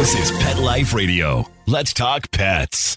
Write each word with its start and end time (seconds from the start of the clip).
This 0.00 0.30
is 0.30 0.38
Pet 0.38 0.58
Life 0.58 0.94
Radio. 0.94 1.46
Let's 1.66 1.92
talk 1.92 2.30
pets. 2.30 2.96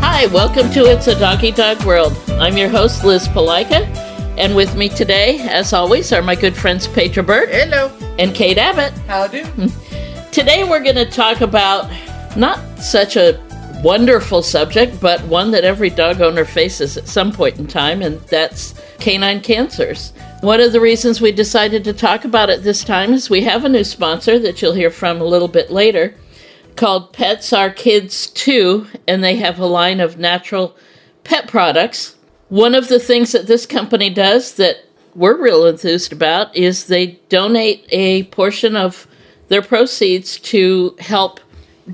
Hi, 0.00 0.26
welcome 0.32 0.68
to 0.72 0.80
It's 0.80 1.06
a 1.06 1.16
Doggy 1.16 1.52
Dog 1.52 1.80
World. 1.84 2.12
I'm 2.40 2.56
your 2.56 2.68
host, 2.68 3.04
Liz 3.04 3.28
Palika, 3.28 4.01
and 4.38 4.56
with 4.56 4.76
me 4.76 4.88
today, 4.88 5.40
as 5.40 5.72
always, 5.72 6.12
are 6.12 6.22
my 6.22 6.34
good 6.34 6.56
friends 6.56 6.86
Petra 6.88 7.22
Burke. 7.22 7.50
Hello. 7.50 7.90
and 8.18 8.34
Kate 8.34 8.58
Abbott. 8.58 8.92
How 9.06 9.26
do? 9.26 9.44
Today, 10.32 10.64
we're 10.64 10.82
going 10.82 10.96
to 10.96 11.10
talk 11.10 11.42
about 11.42 11.90
not 12.36 12.58
such 12.78 13.16
a 13.16 13.38
wonderful 13.82 14.42
subject, 14.42 14.98
but 15.00 15.20
one 15.24 15.50
that 15.50 15.64
every 15.64 15.90
dog 15.90 16.22
owner 16.22 16.46
faces 16.46 16.96
at 16.96 17.06
some 17.06 17.32
point 17.32 17.58
in 17.58 17.66
time, 17.66 18.00
and 18.00 18.18
that's 18.22 18.74
canine 18.98 19.40
cancers. 19.40 20.12
One 20.40 20.60
of 20.60 20.72
the 20.72 20.80
reasons 20.80 21.20
we 21.20 21.32
decided 21.32 21.84
to 21.84 21.92
talk 21.92 22.24
about 22.24 22.48
it 22.48 22.62
this 22.62 22.82
time 22.84 23.12
is 23.12 23.28
we 23.28 23.42
have 23.42 23.64
a 23.64 23.68
new 23.68 23.84
sponsor 23.84 24.38
that 24.38 24.62
you'll 24.62 24.72
hear 24.72 24.90
from 24.90 25.20
a 25.20 25.24
little 25.24 25.48
bit 25.48 25.70
later 25.70 26.14
called 26.76 27.12
Pets 27.12 27.52
Are 27.52 27.70
Kids 27.70 28.28
Too, 28.28 28.86
and 29.06 29.22
they 29.22 29.36
have 29.36 29.58
a 29.58 29.66
line 29.66 30.00
of 30.00 30.18
natural 30.18 30.74
pet 31.24 31.48
products. 31.48 32.16
One 32.52 32.74
of 32.74 32.88
the 32.88 32.98
things 32.98 33.32
that 33.32 33.46
this 33.46 33.64
company 33.64 34.10
does 34.10 34.56
that 34.56 34.84
we're 35.14 35.40
real 35.40 35.64
enthused 35.64 36.12
about 36.12 36.54
is 36.54 36.84
they 36.84 37.18
donate 37.30 37.86
a 37.88 38.24
portion 38.24 38.76
of 38.76 39.06
their 39.48 39.62
proceeds 39.62 40.38
to 40.40 40.94
help 40.98 41.40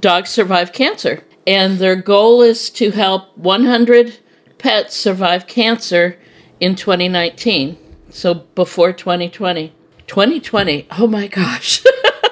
dogs 0.01 0.31
survive 0.31 0.73
cancer. 0.73 1.23
And 1.47 1.79
their 1.79 1.95
goal 1.95 2.43
is 2.43 2.71
to 2.71 2.91
help 2.91 3.39
100 3.39 4.19
pets 4.59 4.97
survive 4.97 5.47
cancer 5.47 6.19
in 6.59 6.75
2019. 6.75 7.79
So 8.11 8.35
before 8.35 8.93
2020. 8.93 9.73
2020. 10.09 10.89
Oh 10.99 11.07
my 11.07 11.29
gosh. 11.29 11.85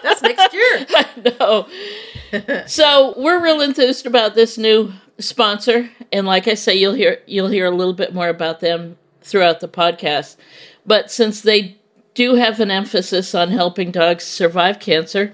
That's 0.02 0.22
next 0.22 0.52
year. 0.52 0.86
I 0.96 1.06
know. 1.38 2.66
so 2.66 3.14
we're 3.16 3.40
real 3.40 3.60
enthused 3.60 4.04
about 4.04 4.34
this 4.34 4.58
new 4.58 4.92
sponsor, 5.18 5.90
and 6.12 6.26
like 6.26 6.48
I 6.48 6.54
say, 6.54 6.74
you'll 6.74 6.94
hear 6.94 7.18
you'll 7.26 7.48
hear 7.48 7.66
a 7.66 7.70
little 7.70 7.94
bit 7.94 8.14
more 8.14 8.28
about 8.28 8.60
them 8.60 8.96
throughout 9.22 9.60
the 9.60 9.68
podcast. 9.68 10.36
But 10.84 11.10
since 11.10 11.40
they 11.40 11.78
do 12.14 12.34
have 12.36 12.60
an 12.60 12.70
emphasis 12.70 13.34
on 13.34 13.48
helping 13.50 13.90
dogs 13.90 14.24
survive 14.24 14.80
cancer, 14.80 15.32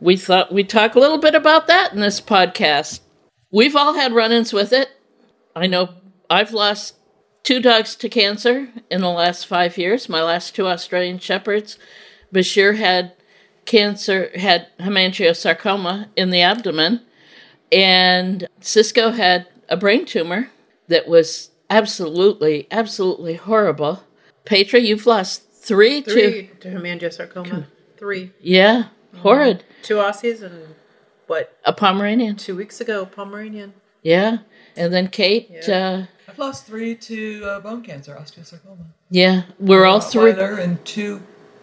we 0.00 0.16
thought 0.16 0.52
we'd 0.52 0.68
talk 0.68 0.94
a 0.94 1.00
little 1.00 1.18
bit 1.18 1.34
about 1.34 1.66
that 1.66 1.92
in 1.92 2.00
this 2.00 2.20
podcast. 2.20 3.00
We've 3.50 3.76
all 3.76 3.94
had 3.94 4.12
run-ins 4.12 4.52
with 4.52 4.72
it. 4.72 4.90
I 5.54 5.66
know 5.66 5.90
I've 6.28 6.52
lost 6.52 6.96
two 7.42 7.60
dogs 7.60 7.94
to 7.96 8.08
cancer 8.08 8.68
in 8.90 9.00
the 9.00 9.10
last 9.10 9.46
five 9.46 9.78
years. 9.78 10.08
My 10.08 10.22
last 10.22 10.54
two 10.54 10.66
Australian 10.66 11.18
shepherds. 11.18 11.78
Bashir 12.34 12.76
had 12.76 13.12
cancer, 13.64 14.30
had 14.34 14.66
hemangiosarcoma 14.78 16.08
in 16.16 16.30
the 16.30 16.42
abdomen, 16.42 17.02
and 17.72 18.48
Cisco 18.60 19.10
had 19.10 19.46
a 19.68 19.76
brain 19.76 20.04
tumor 20.04 20.50
that 20.88 21.08
was 21.08 21.50
absolutely, 21.70 22.66
absolutely 22.70 23.34
horrible. 23.34 24.04
Petra, 24.44 24.80
you've 24.80 25.06
lost 25.06 25.42
three, 25.52 26.02
to 26.02 26.10
Three 26.10 26.50
to 26.60 26.68
hemangiosarcoma. 26.68 27.66
Three. 27.96 28.32
yeah, 28.40 28.84
horrid. 29.16 29.64
Two 29.82 29.96
Aussies 29.96 30.42
and 30.42 30.74
what? 31.26 31.56
A 31.64 31.72
Pomeranian, 31.72 32.36
Two 32.36 32.54
weeks 32.54 32.80
ago, 32.80 33.04
Pomeranian. 33.06 33.72
yeah, 34.02 34.38
and 34.76 34.92
then 34.92 35.08
Kate. 35.08 35.48
Yeah. 35.50 35.76
Uh, 35.76 36.06
I've 36.28 36.38
lost 36.38 36.66
three 36.66 36.94
to 36.94 37.44
uh, 37.44 37.60
bone 37.60 37.82
cancer, 37.82 38.14
osteosarcoma. 38.14 38.84
yeah, 39.10 39.42
we're 39.58 39.86
all 39.86 40.00
three. 40.00 40.32
Rottweiler 40.32 40.58
and 40.62 40.84
two 40.84 41.22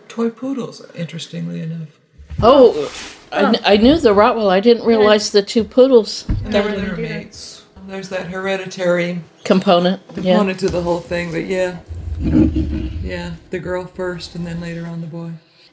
toy 0.10 0.30
poodles, 0.30 0.82
interestingly 0.96 1.62
enough. 1.62 2.00
Oh, 2.42 2.92
I, 3.34 3.52
kn- 3.52 3.64
I 3.66 3.78
knew 3.78 3.98
the 3.98 4.14
Rottweiler. 4.14 4.52
I 4.52 4.60
didn't 4.60 4.86
realize 4.86 5.32
the 5.32 5.42
two 5.42 5.64
poodles 5.64 6.28
And 6.28 6.54
they 6.54 6.62
were 6.62 6.72
their 6.72 6.96
mates. 6.96 7.66
There's 7.88 8.10
that 8.10 8.28
hereditary 8.28 9.22
component. 9.44 10.02
Yeah. 10.16 10.34
component 10.36 10.60
to 10.60 10.70
the 10.70 10.82
whole 10.82 11.00
thing, 11.00 11.32
but 11.32 11.46
yeah. 11.46 11.80
Yeah, 12.20 13.34
the 13.50 13.60
girl 13.60 13.86
first 13.86 14.36
and 14.36 14.46
then 14.48 14.62
later 14.62 14.86
on 14.86 15.02
the 15.02 15.08
boy. 15.08 15.32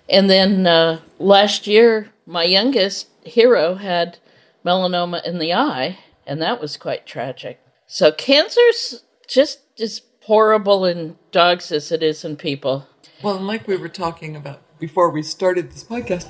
And 0.09 0.29
then 0.29 0.67
uh, 0.67 1.01
last 1.19 1.67
year, 1.67 2.11
my 2.27 2.43
youngest 2.43 3.09
hero 3.23 3.77
had 3.77 4.19
melanoma 4.65 5.25
in 5.25 5.39
the 5.39 5.53
eye, 5.55 5.99
and 6.27 6.43
that 6.43 6.61
was 6.61 6.77
quite 6.77 7.07
tragic. 7.07 7.61
So 7.87 8.11
cancer's 8.11 9.05
just 9.29 9.61
as 9.81 10.03
horrible 10.25 10.85
in 10.85 11.17
dogs 11.31 11.71
as 11.71 11.93
it 11.93 12.03
is 12.03 12.25
in 12.25 12.37
people. 12.37 12.87
Well, 13.23 13.37
and 13.37 13.47
like 13.47 13.69
we 13.69 13.77
were 13.77 13.89
talking 13.89 14.35
about 14.35 14.63
before 14.79 15.11
we 15.11 15.23
started 15.23 15.71
this 15.71 15.85
podcast, 15.85 16.29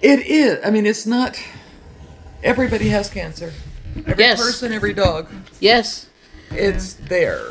it 0.00 0.20
is. 0.26 0.58
I 0.64 0.70
mean, 0.70 0.86
it's 0.86 1.06
not. 1.06 1.38
Everybody 2.42 2.88
has 2.90 3.08
cancer. 3.10 3.52
Every 4.06 4.24
Yes. 4.24 4.40
person, 4.40 4.72
every 4.72 4.92
dog. 4.92 5.28
Yes, 5.60 6.06
It's 6.50 6.94
there. 6.94 7.42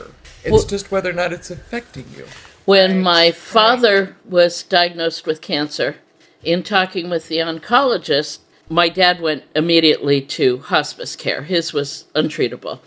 It's 0.44 0.52
Well- 0.52 0.64
just 0.64 0.90
whether 0.92 1.12
or 1.12 1.14
not 1.14 1.32
it's 1.32 1.52
affecting 1.52 2.06
you. 2.18 2.26
when 2.66 3.00
my 3.02 3.30
father 3.32 4.16
was 4.28 4.64
diagnosed 4.64 5.28
with 5.28 5.40
cancer, 5.40 5.98
in 6.44 6.64
talking 6.64 7.08
with 7.10 7.28
the 7.28 7.38
oncologist, 7.38 8.40
my 8.70 8.90
dad 8.90 9.22
went 9.22 9.44
immediately 9.56 10.20
to 10.22 10.58
hospice 10.58 11.16
care. 11.16 11.44
His 11.44 11.74
was 11.74 12.06
untreatable. 12.16 12.80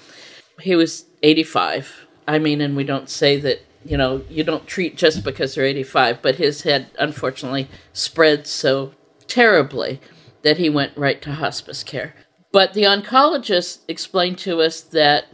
He 0.60 0.74
was 0.74 1.04
85. 1.22 2.06
I 2.26 2.38
mean, 2.40 2.60
and 2.60 2.76
we 2.76 2.84
don't 2.84 3.08
say 3.08 3.36
that, 3.38 3.62
you 3.84 3.96
know, 3.96 4.22
you 4.28 4.42
don't 4.42 4.66
treat 4.66 4.96
just 4.96 5.22
because 5.22 5.54
they're 5.54 5.64
85, 5.64 6.20
but 6.22 6.36
his 6.36 6.62
had 6.62 6.86
unfortunately 6.98 7.68
spread 7.92 8.46
so 8.48 8.92
terribly 9.30 10.00
that 10.42 10.58
he 10.58 10.68
went 10.68 10.96
right 10.96 11.22
to 11.22 11.32
hospice 11.32 11.82
care. 11.82 12.14
But 12.52 12.74
the 12.74 12.82
oncologist 12.82 13.80
explained 13.88 14.38
to 14.38 14.60
us 14.60 14.80
that 14.80 15.26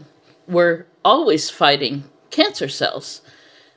we're 0.47 0.87
always 1.05 1.51
fighting 1.51 2.05
cancer 2.31 2.69
cells 2.69 3.23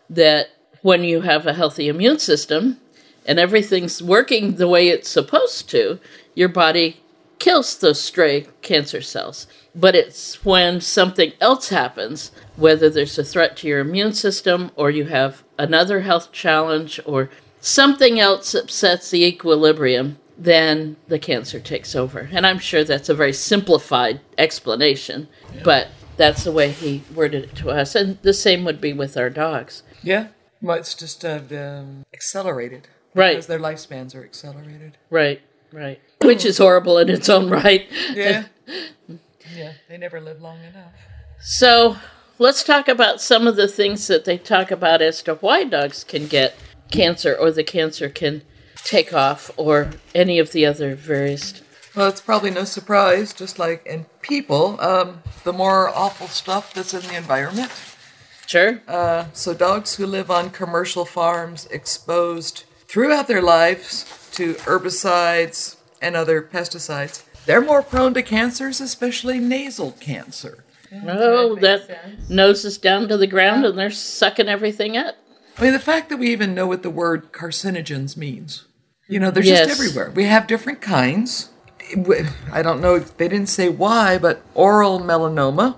that 0.09 0.49
when 0.81 1.03
you 1.03 1.21
have 1.21 1.45
a 1.45 1.53
healthy 1.53 1.87
immune 1.87 2.19
system 2.19 2.79
and 3.25 3.39
everything's 3.39 4.01
working 4.01 4.55
the 4.55 4.67
way 4.67 4.89
it's 4.89 5.09
supposed 5.09 5.69
to, 5.69 5.99
your 6.35 6.49
body 6.49 7.01
kills 7.37 7.77
those 7.77 8.01
stray 8.01 8.47
cancer 8.61 9.01
cells. 9.01 9.47
But 9.73 9.95
it's 9.95 10.43
when 10.43 10.81
something 10.81 11.33
else 11.39 11.69
happens, 11.69 12.31
whether 12.55 12.89
there's 12.89 13.17
a 13.17 13.23
threat 13.23 13.55
to 13.57 13.67
your 13.67 13.79
immune 13.79 14.13
system 14.13 14.71
or 14.75 14.89
you 14.89 15.05
have 15.05 15.43
another 15.57 16.01
health 16.01 16.31
challenge 16.31 16.99
or 17.05 17.29
something 17.61 18.19
else 18.19 18.53
upsets 18.53 19.09
the 19.09 19.25
equilibrium, 19.25 20.17
then 20.37 20.95
the 21.07 21.19
cancer 21.19 21.59
takes 21.59 21.95
over. 21.95 22.29
And 22.31 22.47
I'm 22.47 22.59
sure 22.59 22.83
that's 22.83 23.09
a 23.09 23.13
very 23.13 23.33
simplified 23.33 24.21
explanation, 24.37 25.27
but 25.63 25.89
that's 26.17 26.43
the 26.43 26.51
way 26.51 26.71
he 26.71 27.03
worded 27.13 27.45
it 27.45 27.55
to 27.57 27.69
us. 27.69 27.95
And 27.95 28.21
the 28.21 28.33
same 28.33 28.63
would 28.65 28.79
be 28.81 28.93
with 28.93 29.17
our 29.17 29.29
dogs. 29.29 29.83
Yeah. 30.03 30.27
Well, 30.61 30.77
it's 30.77 30.95
just 30.95 31.23
uh, 31.23 31.41
um, 31.51 32.05
accelerated. 32.13 32.87
Right. 33.13 33.31
Because 33.31 33.47
their 33.47 33.59
lifespans 33.59 34.15
are 34.15 34.23
accelerated. 34.23 34.97
Right, 35.09 35.41
right. 35.71 35.99
Which 36.21 36.45
is 36.45 36.57
horrible 36.57 36.97
in 36.97 37.09
its 37.09 37.29
own 37.29 37.49
right. 37.49 37.87
Yeah. 38.13 38.45
yeah. 39.55 39.73
They 39.87 39.97
never 39.97 40.21
live 40.21 40.41
long 40.41 40.59
enough. 40.63 40.93
So 41.41 41.97
let's 42.37 42.63
talk 42.63 42.87
about 42.87 43.21
some 43.21 43.47
of 43.47 43.55
the 43.55 43.67
things 43.67 44.07
that 44.07 44.25
they 44.25 44.37
talk 44.37 44.71
about 44.71 45.01
as 45.01 45.21
to 45.23 45.35
why 45.35 45.63
dogs 45.63 46.03
can 46.03 46.27
get 46.27 46.55
cancer 46.91 47.35
or 47.35 47.51
the 47.51 47.63
cancer 47.63 48.09
can 48.09 48.41
take 48.83 49.13
off 49.13 49.51
or 49.57 49.91
any 50.15 50.39
of 50.39 50.51
the 50.51 50.65
other 50.65 50.95
various. 50.95 51.61
Well, 51.95 52.07
it's 52.07 52.21
probably 52.21 52.51
no 52.51 52.63
surprise, 52.63 53.33
just 53.33 53.59
like 53.59 53.85
in 53.85 54.05
people, 54.21 54.79
um, 54.79 55.21
the 55.43 55.53
more 55.53 55.89
awful 55.89 56.27
stuff 56.27 56.73
that's 56.73 56.93
in 56.93 57.01
the 57.01 57.15
environment. 57.15 57.71
Sure. 58.45 58.81
Uh, 58.87 59.25
so, 59.33 59.53
dogs 59.53 59.95
who 59.95 60.05
live 60.05 60.31
on 60.31 60.49
commercial 60.49 61.05
farms 61.05 61.67
exposed 61.67 62.63
throughout 62.87 63.27
their 63.27 63.41
lives 63.41 64.29
to 64.33 64.55
herbicides 64.55 65.75
and 66.01 66.15
other 66.15 66.41
pesticides, 66.41 67.23
they're 67.45 67.61
more 67.61 67.83
prone 67.83 68.13
to 68.13 68.23
cancers, 68.23 68.81
especially 68.81 69.39
nasal 69.39 69.91
cancer. 69.93 70.63
oh, 71.07 71.55
that 71.57 72.29
nose 72.29 72.65
is 72.65 72.77
down 72.77 73.07
to 73.07 73.17
the 73.17 73.27
ground 73.27 73.65
and 73.65 73.77
they're 73.77 73.91
sucking 73.91 74.49
everything 74.49 74.97
up. 74.97 75.15
I 75.59 75.63
mean, 75.63 75.73
the 75.73 75.79
fact 75.79 76.07
that 76.09 76.17
we 76.17 76.29
even 76.31 76.55
know 76.55 76.67
what 76.67 76.83
the 76.83 76.89
word 76.89 77.33
carcinogens 77.33 78.15
means. 78.15 78.63
You 79.09 79.19
know, 79.19 79.29
they're 79.31 79.43
Yes. 79.43 79.67
just 79.67 79.79
everywhere. 79.79 80.11
We 80.15 80.23
have 80.25 80.47
different 80.47 80.79
kinds. 80.81 81.49
I 82.53 82.61
don't 82.61 82.81
know, 82.81 82.99
they 82.99 83.27
didn't 83.27 83.49
say 83.49 83.67
why, 83.67 84.17
but 84.19 84.41
oral 84.53 84.99
melanoma 84.99 85.75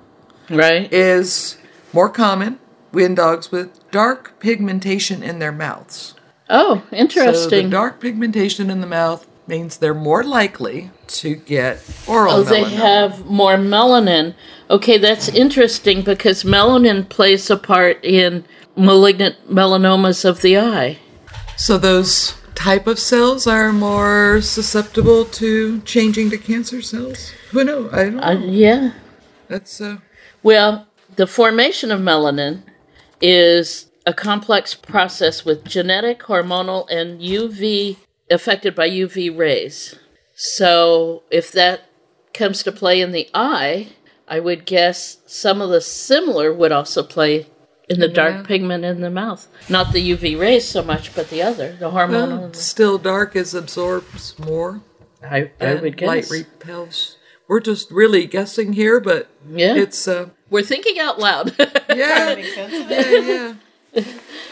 Right. 0.49 0.91
is 0.93 1.55
more 1.93 2.09
common 2.09 2.59
in 2.93 3.15
dogs 3.15 3.51
with 3.51 3.69
dark 3.91 4.33
pigmentation 4.39 5.23
in 5.23 5.39
their 5.39 5.53
mouths. 5.53 6.13
oh, 6.49 6.83
interesting. 6.91 7.67
So 7.67 7.69
dark 7.69 8.01
pigmentation 8.01 8.69
in 8.69 8.81
the 8.81 8.87
mouth 8.87 9.25
means 9.47 9.77
they're 9.77 9.93
more 9.93 10.21
likely 10.21 10.91
to 11.07 11.35
get 11.35 11.79
oral 12.07 12.33
Oh, 12.35 12.43
they 12.43 12.63
have 12.65 13.25
more 13.25 13.55
melanin. 13.55 14.33
Okay, 14.69 14.97
that's 14.97 15.29
interesting 15.29 16.01
because 16.01 16.43
melanin 16.43 17.07
plays 17.07 17.49
a 17.49 17.55
part 17.55 18.03
in 18.03 18.43
malignant 18.75 19.35
melanomas 19.49 20.25
of 20.25 20.41
the 20.41 20.57
eye. 20.57 20.99
So 21.57 21.77
those 21.77 22.35
type 22.55 22.87
of 22.87 22.99
cells 22.99 23.47
are 23.47 23.73
more 23.73 24.41
susceptible 24.41 25.25
to 25.25 25.81
changing 25.81 26.29
to 26.29 26.37
cancer 26.37 26.81
cells. 26.81 27.31
Who 27.51 27.63
knows? 27.63 27.93
I 27.93 28.03
don't 28.03 28.15
know. 28.17 28.23
Uh, 28.23 28.39
yeah. 28.39 28.93
That's 29.47 29.81
uh, 29.81 29.97
Well, 30.43 30.87
the 31.15 31.27
formation 31.27 31.91
of 31.91 31.99
melanin 31.99 32.63
is 33.19 33.87
a 34.05 34.13
complex 34.13 34.73
process 34.73 35.45
with 35.45 35.65
genetic, 35.65 36.21
hormonal, 36.21 36.89
and 36.89 37.19
UV 37.21 37.97
affected 38.29 38.73
by 38.73 38.89
UV 38.89 39.35
rays. 39.37 39.95
So, 40.35 41.23
if 41.29 41.51
that 41.51 41.89
comes 42.33 42.63
to 42.63 42.71
play 42.71 43.01
in 43.01 43.11
the 43.11 43.29
eye, 43.33 43.89
I 44.27 44.39
would 44.39 44.65
guess 44.65 45.17
some 45.27 45.61
of 45.61 45.69
the 45.69 45.81
similar 45.81 46.53
would 46.53 46.71
also 46.71 47.03
play 47.03 47.47
in 47.91 47.99
the 47.99 48.07
dark 48.07 48.47
pigment 48.47 48.83
in 48.85 49.01
the 49.01 49.09
mouth. 49.09 49.47
Not 49.69 49.91
the 49.93 50.11
UV 50.11 50.39
rays 50.39 50.67
so 50.67 50.81
much, 50.83 51.13
but 51.15 51.29
the 51.29 51.41
other, 51.41 51.75
the 51.79 51.91
hormonal. 51.91 52.39
well, 52.39 52.53
still 52.53 52.97
dark 52.97 53.35
is 53.35 53.53
absorbs 53.53 54.37
more. 54.39 54.81
I, 55.23 55.51
I 55.59 55.75
would 55.75 55.97
guess. 55.97 56.07
light 56.07 56.29
repels. 56.29 57.17
We're 57.47 57.59
just 57.59 57.91
really 57.91 58.27
guessing 58.27 58.73
here, 58.73 58.99
but 58.99 59.29
Yeah. 59.47 59.75
it's 59.75 60.07
uh, 60.07 60.29
We're 60.49 60.63
thinking 60.63 60.97
out 60.99 61.19
loud. 61.19 61.53
yeah, 61.89 62.33
Makes 62.35 62.55
sense. 62.55 62.89
yeah, 62.89 63.53
yeah. 63.93 64.03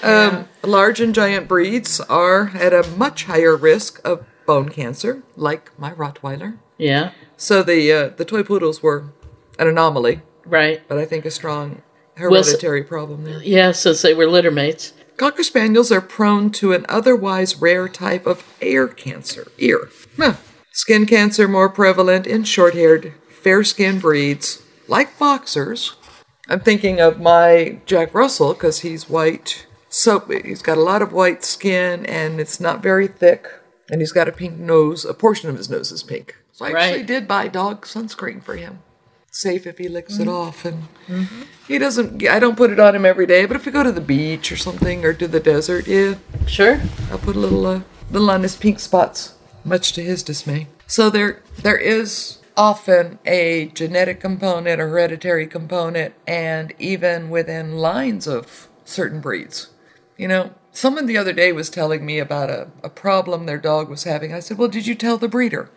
Um, 0.04 0.48
large 0.64 1.00
and 1.00 1.16
giant 1.16 1.48
breeds 1.48 2.00
are 2.02 2.50
at 2.56 2.74
a 2.74 2.88
much 2.98 3.24
higher 3.26 3.56
risk 3.56 4.02
of 4.06 4.26
bone 4.46 4.70
cancer, 4.70 5.24
like 5.36 5.72
my 5.80 5.92
Rottweiler. 5.94 6.58
yeah, 6.78 7.12
So 7.38 7.64
the 7.64 7.92
uh, 7.94 8.10
the 8.18 8.26
toy 8.26 8.44
poodles 8.44 8.84
were 8.84 9.06
an 9.58 9.68
anomaly, 9.68 10.22
right. 10.46 10.82
but 10.90 10.98
I 10.98 11.06
think 11.06 11.26
a 11.26 11.32
strong 11.32 11.82
Well, 12.20 12.44
hereditary 12.44 12.84
problem 12.84 13.24
there. 13.24 13.42
Yeah, 13.44 13.72
since 13.72 14.02
they 14.02 14.14
were 14.14 14.28
litter 14.28 14.52
mates. 14.52 14.94
Cocker 15.18 15.44
spaniels 15.44 15.92
are 15.92 16.02
prone 16.02 16.50
to 16.52 16.74
an 16.74 16.86
otherwise 16.88 17.62
rare 17.62 17.90
type 17.90 18.26
of 18.26 18.46
ear 18.62 18.88
cancer. 18.88 19.48
Ear. 19.58 19.90
Huh. 20.18 20.36
Skin 20.72 21.06
cancer 21.06 21.48
more 21.48 21.70
prevalent 21.70 22.26
in 22.26 22.46
short-haired, 22.46 23.14
fair-skinned 23.30 24.02
breeds 24.02 24.62
like 24.88 25.20
boxers. 25.20 25.96
I'm 26.48 26.62
thinking 26.62 27.02
of 27.02 27.20
my 27.20 27.80
Jack 27.86 28.14
Russell 28.14 28.54
because 28.54 28.80
he's 28.80 29.10
white. 29.10 29.68
So 29.90 30.20
he's 30.20 30.62
got 30.62 30.78
a 30.78 30.84
lot 30.84 31.02
of 31.02 31.12
white 31.12 31.44
skin 31.44 32.06
and 32.06 32.40
it's 32.40 32.60
not 32.60 32.82
very 32.82 33.08
thick, 33.08 33.48
and 33.90 34.02
he's 34.02 34.12
got 34.12 34.28
a 34.28 34.32
pink 34.32 34.58
nose. 34.58 35.04
A 35.04 35.14
portion 35.14 35.50
of 35.50 35.58
his 35.58 35.70
nose 35.70 35.92
is 35.92 36.04
pink. 36.04 36.38
So 36.54 36.66
I 36.66 36.72
actually 36.72 37.04
did 37.04 37.28
buy 37.28 37.48
dog 37.48 37.86
sunscreen 37.86 38.42
for 38.42 38.56
him. 38.56 38.80
Safe 39.32 39.68
if 39.68 39.78
he 39.78 39.88
licks 39.88 40.18
it 40.20 40.28
off, 40.28 40.66
and 40.66 40.88
he 41.68 41.78
doesn't. 41.78 42.26
I 42.28 42.40
don't 42.40 42.58
put 42.58 42.72
it 42.72 42.80
on 42.80 42.96
him 42.96 43.06
every 43.06 43.26
day, 43.28 43.46
but 43.46 43.56
if 43.56 43.66
we 43.66 43.72
go 43.72 43.84
to 43.84 43.92
the 43.92 44.02
beach 44.02 44.52
or 44.52 44.58
something 44.58 45.06
or 45.06 45.14
to 45.14 45.28
the 45.28 45.40
desert, 45.40 45.88
yeah, 45.88 46.16
Sure. 46.48 46.82
I'll 47.12 47.20
put 47.20 47.36
a 47.36 47.40
little, 47.40 47.66
uh, 47.66 47.82
little 48.12 48.32
on 48.32 48.42
his 48.44 48.56
pink 48.56 48.80
spots, 48.80 49.36
much 49.64 49.94
to 49.94 50.02
his 50.04 50.24
dismay. 50.24 50.68
So 50.88 51.10
there, 51.12 51.44
there 51.62 51.78
is 51.78 52.40
often 52.58 53.20
a 53.26 53.72
genetic 53.76 54.20
component, 54.20 54.82
a 54.82 54.86
hereditary 54.86 55.46
component, 55.48 56.16
and 56.26 56.74
even 56.80 57.30
within 57.30 57.78
lines 57.78 58.28
of 58.28 58.68
certain 58.84 59.22
breeds. 59.22 59.68
You 60.18 60.28
know, 60.28 60.54
someone 60.72 61.06
the 61.06 61.18
other 61.18 61.34
day 61.34 61.52
was 61.54 61.70
telling 61.70 62.04
me 62.06 62.18
about 62.18 62.50
a, 62.50 62.70
a 62.84 62.90
problem 62.90 63.46
their 63.46 63.60
dog 63.60 63.90
was 63.90 64.04
having. 64.06 64.34
I 64.34 64.40
said, 64.40 64.58
Well, 64.58 64.68
did 64.68 64.88
you 64.88 64.96
tell 64.96 65.18
the 65.18 65.30
breeder? 65.30 65.70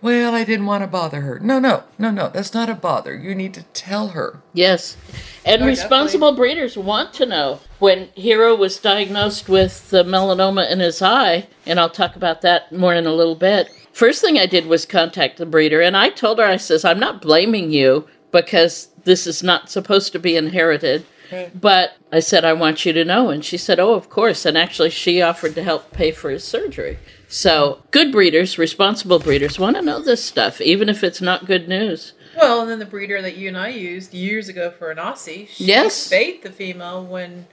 Well, 0.00 0.34
I 0.34 0.44
didn't 0.44 0.66
want 0.66 0.82
to 0.84 0.86
bother 0.86 1.22
her. 1.22 1.40
No, 1.40 1.58
no, 1.58 1.82
no, 1.98 2.10
no, 2.10 2.28
that's 2.28 2.54
not 2.54 2.70
a 2.70 2.74
bother. 2.74 3.16
You 3.16 3.34
need 3.34 3.52
to 3.54 3.64
tell 3.74 4.08
her. 4.08 4.40
Yes. 4.52 4.96
And 5.44 5.64
responsible 5.64 6.32
breeders 6.32 6.76
want 6.76 7.12
to 7.14 7.26
know. 7.26 7.60
When 7.78 8.08
Hero 8.14 8.54
was 8.54 8.78
diagnosed 8.78 9.48
with 9.48 9.90
the 9.90 10.04
melanoma 10.04 10.70
in 10.70 10.80
his 10.80 11.02
eye, 11.02 11.48
and 11.66 11.80
I'll 11.80 11.90
talk 11.90 12.16
about 12.16 12.42
that 12.42 12.72
more 12.72 12.94
in 12.94 13.06
a 13.06 13.12
little 13.12 13.34
bit, 13.34 13.70
first 13.92 14.20
thing 14.20 14.38
I 14.38 14.46
did 14.46 14.66
was 14.66 14.86
contact 14.86 15.38
the 15.38 15.46
breeder, 15.46 15.80
and 15.80 15.96
I 15.96 16.10
told 16.10 16.38
her, 16.38 16.44
I 16.44 16.58
says, 16.58 16.84
I'm 16.84 17.00
not 17.00 17.22
blaming 17.22 17.70
you 17.72 18.08
because 18.30 18.88
this 19.04 19.26
is 19.26 19.42
not 19.42 19.70
supposed 19.70 20.12
to 20.12 20.18
be 20.18 20.36
inherited. 20.36 21.06
But 21.54 21.92
I 22.10 22.20
said, 22.20 22.44
I 22.44 22.54
want 22.54 22.86
you 22.86 22.92
to 22.94 23.04
know. 23.04 23.28
And 23.28 23.44
she 23.44 23.58
said, 23.58 23.78
Oh, 23.78 23.92
of 23.94 24.08
course. 24.08 24.46
And 24.46 24.56
actually, 24.56 24.88
she 24.90 25.20
offered 25.20 25.54
to 25.56 25.62
help 25.62 25.92
pay 25.92 26.10
for 26.10 26.30
his 26.30 26.42
surgery. 26.42 26.98
So, 27.28 27.82
good 27.90 28.10
breeders, 28.10 28.56
responsible 28.58 29.18
breeders, 29.18 29.58
want 29.58 29.76
to 29.76 29.82
know 29.82 30.00
this 30.00 30.24
stuff, 30.24 30.60
even 30.62 30.88
if 30.88 31.04
it's 31.04 31.20
not 31.20 31.44
good 31.46 31.68
news. 31.68 32.14
Well, 32.36 32.62
and 32.62 32.70
then 32.70 32.78
the 32.78 32.86
breeder 32.86 33.20
that 33.20 33.36
you 33.36 33.48
and 33.48 33.56
I 33.58 33.68
used 33.68 34.14
years 34.14 34.48
ago 34.48 34.70
for 34.70 34.90
an 34.90 34.96
Aussie, 34.98 35.48
she 35.48 35.64
Yes. 35.64 35.94
spayed 35.94 36.42
the 36.42 36.50
female 36.50 37.04
when 37.04 37.46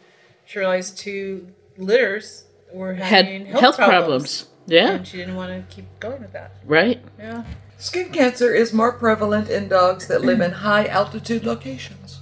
she 0.46 0.60
realized 0.60 0.98
two 0.98 1.48
litters 1.78 2.46
were 2.72 2.94
Had 2.94 3.26
having 3.26 3.46
health, 3.48 3.76
problems. 3.78 4.46
Yeah, 4.68 4.92
and 4.92 5.08
she 5.08 5.18
didn't 5.18 5.36
want 5.36 5.52
to 5.70 5.76
keep 5.76 5.86
going 6.00 6.22
with 6.22 6.34
that. 6.34 6.52
right. 6.66 7.02
Yeah. 7.20 7.44
Skin 7.78 8.10
cancer 8.12 8.54
is 8.56 8.72
more 8.72 8.94
prevalent 8.94 9.50
in 9.50 9.68
dogs 9.68 10.08
that 10.08 10.22
live 10.22 10.40
in 10.40 10.52
high 10.68 10.86
altitude 10.86 11.44
locations, 11.46 12.20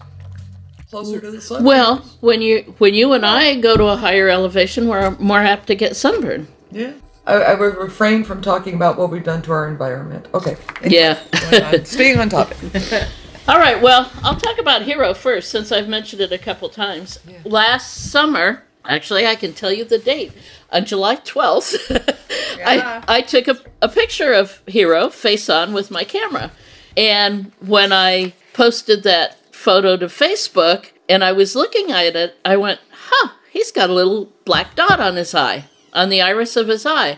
closer 0.89 1.21
to 1.21 1.29
the 1.31 1.39
sun. 1.39 1.63
Well, 1.63 1.97
when 2.21 2.41
you 2.41 2.75
when 2.79 2.95
you 2.95 3.13
and 3.13 3.25
I 3.25 3.59
go 3.61 3.77
to 3.77 3.85
a 3.85 3.95
higher 3.95 4.27
elevation, 4.29 4.87
we're 4.87 5.11
more 5.19 5.39
apt 5.39 5.67
to 5.67 5.75
get 5.75 5.95
sunburn. 5.95 6.47
yeah. 6.71 6.93
I, 7.25 7.33
I 7.35 7.53
would 7.53 7.75
refrain 7.77 8.23
from 8.23 8.41
talking 8.41 8.73
about 8.75 8.97
what 8.97 9.09
we've 9.09 9.23
done 9.23 9.41
to 9.43 9.51
our 9.51 9.67
environment. 9.67 10.27
Okay. 10.33 10.57
Yeah. 10.83 11.19
Going 11.51 11.63
on. 11.79 11.85
Staying 11.85 12.19
on 12.19 12.29
topic. 12.29 12.57
All 13.47 13.57
right. 13.59 13.81
Well, 13.81 14.11
I'll 14.23 14.35
talk 14.37 14.57
about 14.59 14.83
Hero 14.83 15.13
first, 15.13 15.49
since 15.49 15.71
I've 15.71 15.87
mentioned 15.89 16.21
it 16.21 16.31
a 16.31 16.37
couple 16.37 16.69
times. 16.69 17.19
Last 17.45 18.11
summer, 18.11 18.63
actually, 18.85 19.25
I 19.27 19.35
can 19.35 19.53
tell 19.53 19.71
you 19.71 19.83
the 19.85 19.97
date. 19.99 20.31
On 20.71 20.85
July 20.85 21.15
twelfth, 21.17 21.75
Yeah. 22.57 23.03
I 23.07 23.17
I 23.17 23.21
took 23.21 23.47
a, 23.47 23.57
a 23.81 23.87
picture 23.89 24.33
of 24.33 24.61
Hero 24.65 25.09
face 25.09 25.47
on 25.49 25.71
with 25.71 25.91
my 25.91 26.03
camera, 26.03 26.51
and 26.97 27.51
when 27.59 27.93
I 27.93 28.33
posted 28.53 29.03
that 29.03 29.37
photo 29.53 29.97
to 29.97 30.07
Facebook, 30.07 30.87
and 31.07 31.23
I 31.23 31.31
was 31.31 31.55
looking 31.55 31.91
at 31.91 32.15
it, 32.15 32.37
I 32.43 32.57
went, 32.57 32.79
"Huh, 32.91 33.29
he's 33.51 33.71
got 33.71 33.91
a 33.91 33.93
little 33.93 34.31
black 34.45 34.73
dot 34.75 34.99
on 34.99 35.15
his 35.15 35.35
eye, 35.35 35.65
on 35.93 36.09
the 36.09 36.21
iris 36.21 36.55
of 36.55 36.67
his 36.67 36.85
eye," 36.85 37.17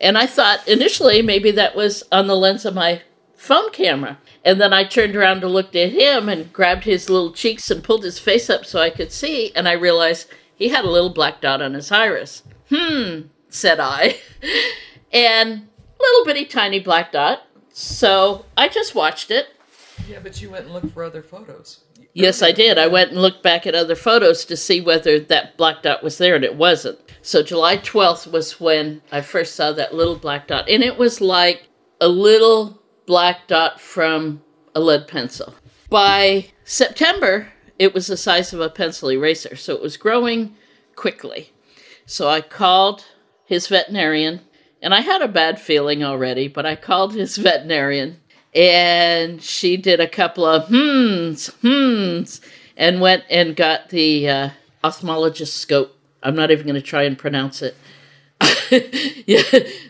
and 0.00 0.18
I 0.18 0.26
thought 0.26 0.66
initially 0.68 1.22
maybe 1.22 1.50
that 1.52 1.74
was 1.76 2.02
on 2.12 2.26
the 2.26 2.36
lens 2.36 2.64
of 2.64 2.74
my 2.74 3.02
phone 3.34 3.70
camera. 3.70 4.18
And 4.44 4.60
then 4.60 4.72
I 4.72 4.84
turned 4.84 5.16
around 5.16 5.40
to 5.40 5.48
look 5.48 5.74
at 5.74 5.90
him 5.90 6.28
and 6.28 6.52
grabbed 6.52 6.84
his 6.84 7.10
little 7.10 7.32
cheeks 7.32 7.68
and 7.68 7.82
pulled 7.82 8.04
his 8.04 8.20
face 8.20 8.48
up 8.48 8.64
so 8.64 8.80
I 8.80 8.90
could 8.90 9.10
see, 9.10 9.52
and 9.56 9.68
I 9.68 9.72
realized 9.72 10.28
he 10.54 10.68
had 10.68 10.84
a 10.84 10.90
little 10.90 11.10
black 11.10 11.40
dot 11.40 11.60
on 11.60 11.74
his 11.74 11.90
iris. 11.90 12.42
Hmm, 12.70 13.22
said 13.48 13.80
I. 13.80 14.18
and 15.12 15.68
little 15.98 16.24
bitty 16.24 16.44
tiny 16.44 16.78
black 16.78 17.12
dot. 17.12 17.42
So 17.72 18.46
I 18.56 18.68
just 18.68 18.94
watched 18.94 19.30
it. 19.30 19.48
Yeah, 20.08 20.18
but 20.22 20.40
you 20.40 20.50
went 20.50 20.64
and 20.64 20.74
looked 20.74 20.92
for 20.92 21.04
other 21.04 21.22
photos. 21.22 21.84
Yes, 22.12 22.42
I 22.42 22.52
did. 22.52 22.78
I 22.78 22.86
went 22.86 23.10
and 23.10 23.20
looked 23.20 23.42
back 23.42 23.66
at 23.66 23.74
other 23.74 23.94
photos 23.94 24.44
to 24.46 24.56
see 24.56 24.80
whether 24.80 25.18
that 25.18 25.56
black 25.56 25.82
dot 25.82 26.02
was 26.02 26.18
there, 26.18 26.34
and 26.34 26.44
it 26.44 26.56
wasn't. 26.56 26.98
So 27.22 27.42
July 27.42 27.78
12th 27.78 28.30
was 28.30 28.60
when 28.60 29.02
I 29.12 29.20
first 29.20 29.54
saw 29.54 29.72
that 29.72 29.94
little 29.94 30.16
black 30.16 30.46
dot, 30.46 30.68
and 30.68 30.82
it 30.82 30.96
was 30.96 31.20
like 31.20 31.68
a 32.00 32.08
little 32.08 32.82
black 33.06 33.46
dot 33.46 33.80
from 33.80 34.42
a 34.74 34.80
lead 34.80 35.08
pencil. 35.08 35.54
By 35.88 36.46
September, 36.64 37.52
it 37.78 37.94
was 37.94 38.06
the 38.06 38.16
size 38.16 38.52
of 38.52 38.60
a 38.60 38.70
pencil 38.70 39.10
eraser, 39.10 39.56
so 39.56 39.74
it 39.74 39.82
was 39.82 39.96
growing 39.96 40.56
quickly. 40.94 41.52
So 42.06 42.28
I 42.28 42.40
called 42.40 43.04
his 43.44 43.68
veterinarian, 43.68 44.40
and 44.80 44.94
I 44.94 45.00
had 45.00 45.22
a 45.22 45.28
bad 45.28 45.60
feeling 45.60 46.02
already, 46.02 46.48
but 46.48 46.66
I 46.66 46.76
called 46.76 47.14
his 47.14 47.36
veterinarian, 47.36 48.20
and 48.54 49.42
she 49.42 49.76
did 49.76 50.00
a 50.00 50.08
couple 50.08 50.44
of 50.44 50.68
hmms, 50.68 51.50
hmms, 51.60 52.40
and 52.76 53.00
went 53.00 53.24
and 53.30 53.56
got 53.56 53.90
the 53.90 54.28
uh, 54.28 54.50
ophthalmologist 54.82 55.48
scope. 55.48 55.96
I'm 56.22 56.34
not 56.34 56.50
even 56.50 56.66
going 56.66 56.74
to 56.74 56.82
try 56.82 57.02
and 57.02 57.18
pronounce 57.18 57.62
it. 57.62 57.76
yeah, 59.26 59.42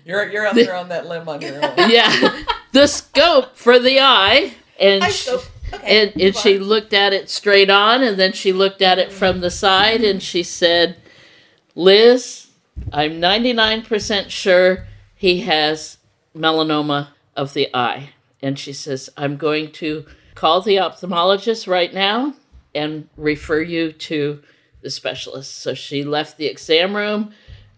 You're, 0.05 0.29
you're 0.31 0.47
out 0.47 0.55
there 0.55 0.77
on 0.77 0.89
that 0.91 1.07
limb 1.07 1.29
on 1.29 1.41
your 1.41 1.55
own. 1.65 1.91
yeah, 1.91 2.45
the 2.73 2.87
scope 2.87 3.57
for 3.57 3.79
the 3.79 3.99
eye, 4.01 4.55
and 4.79 5.03
Eye 5.03 5.11
she. 5.11 5.31
Okay, 5.75 6.03
and, 6.03 6.23
and 6.23 6.37
she 6.37 6.59
looked 6.59 6.93
at 6.93 7.13
it 7.13 7.29
straight 7.29 7.71
on, 7.71 8.05
and 8.05 8.17
then 8.17 8.33
she 8.33 8.53
looked 8.53 8.83
at 8.83 9.01
it 9.01 9.11
from 9.11 9.41
the 9.41 9.51
side, 9.51 10.05
and 10.05 10.23
she 10.23 10.45
said, 10.45 10.97
"Liz, 11.75 12.47
I'm 12.93 13.21
99% 13.21 14.31
sure 14.31 14.87
he 15.17 15.41
has 15.41 15.99
melanoma 16.37 17.09
of 17.35 17.53
the 17.53 17.69
eye." 17.75 18.11
And 18.43 18.59
she 18.59 18.73
says, 18.73 19.11
"I'm 19.17 19.37
going 19.37 19.73
to 19.73 20.05
call 20.35 20.61
the 20.61 20.77
ophthalmologist 20.77 21.67
right 21.67 21.93
now 21.93 22.35
and 22.75 23.09
refer 23.17 23.61
you 23.61 23.93
to 23.93 24.43
the 24.83 24.91
specialist." 24.91 25.55
So 25.57 25.75
she 25.75 26.05
left 26.05 26.37
the 26.37 26.47
exam 26.47 26.95
room, 26.97 27.33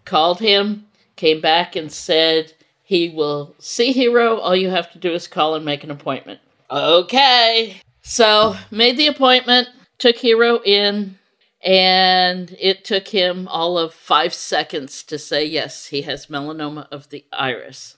called 0.05 0.39
him, 0.39 0.85
came 1.15 1.41
back 1.41 1.75
and 1.75 1.91
said 1.91 2.53
He 2.81 3.09
will 3.09 3.55
see 3.59 3.91
Hero. 3.91 4.37
All 4.37 4.55
you 4.55 4.69
have 4.69 4.91
to 4.93 4.97
do 4.97 5.11
is 5.11 5.27
call 5.27 5.53
and 5.55 5.65
make 5.65 5.83
an 5.83 5.91
appointment. 5.91 6.39
Okay. 6.71 7.81
So, 8.01 8.55
made 8.71 8.97
the 8.97 9.07
appointment, 9.07 9.69
took 9.99 10.15
Hero 10.15 10.61
in, 10.63 11.19
and 11.61 12.55
it 12.59 12.85
took 12.85 13.09
him 13.09 13.47
all 13.47 13.77
of 13.77 13.93
five 13.93 14.33
seconds 14.33 15.03
to 15.03 15.19
say, 15.19 15.45
yes, 15.45 15.87
he 15.87 16.03
has 16.03 16.27
melanoma 16.27 16.87
of 16.89 17.09
the 17.09 17.25
iris. 17.33 17.97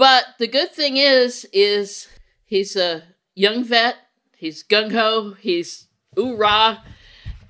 But 0.00 0.24
the 0.38 0.46
good 0.46 0.72
thing 0.72 0.96
is, 0.96 1.46
is 1.52 2.08
he's 2.46 2.74
a 2.74 3.02
young 3.34 3.64
vet. 3.64 3.96
He's 4.34 4.64
gung 4.64 4.92
ho. 4.92 5.34
He's 5.38 5.88
oorah, 6.16 6.80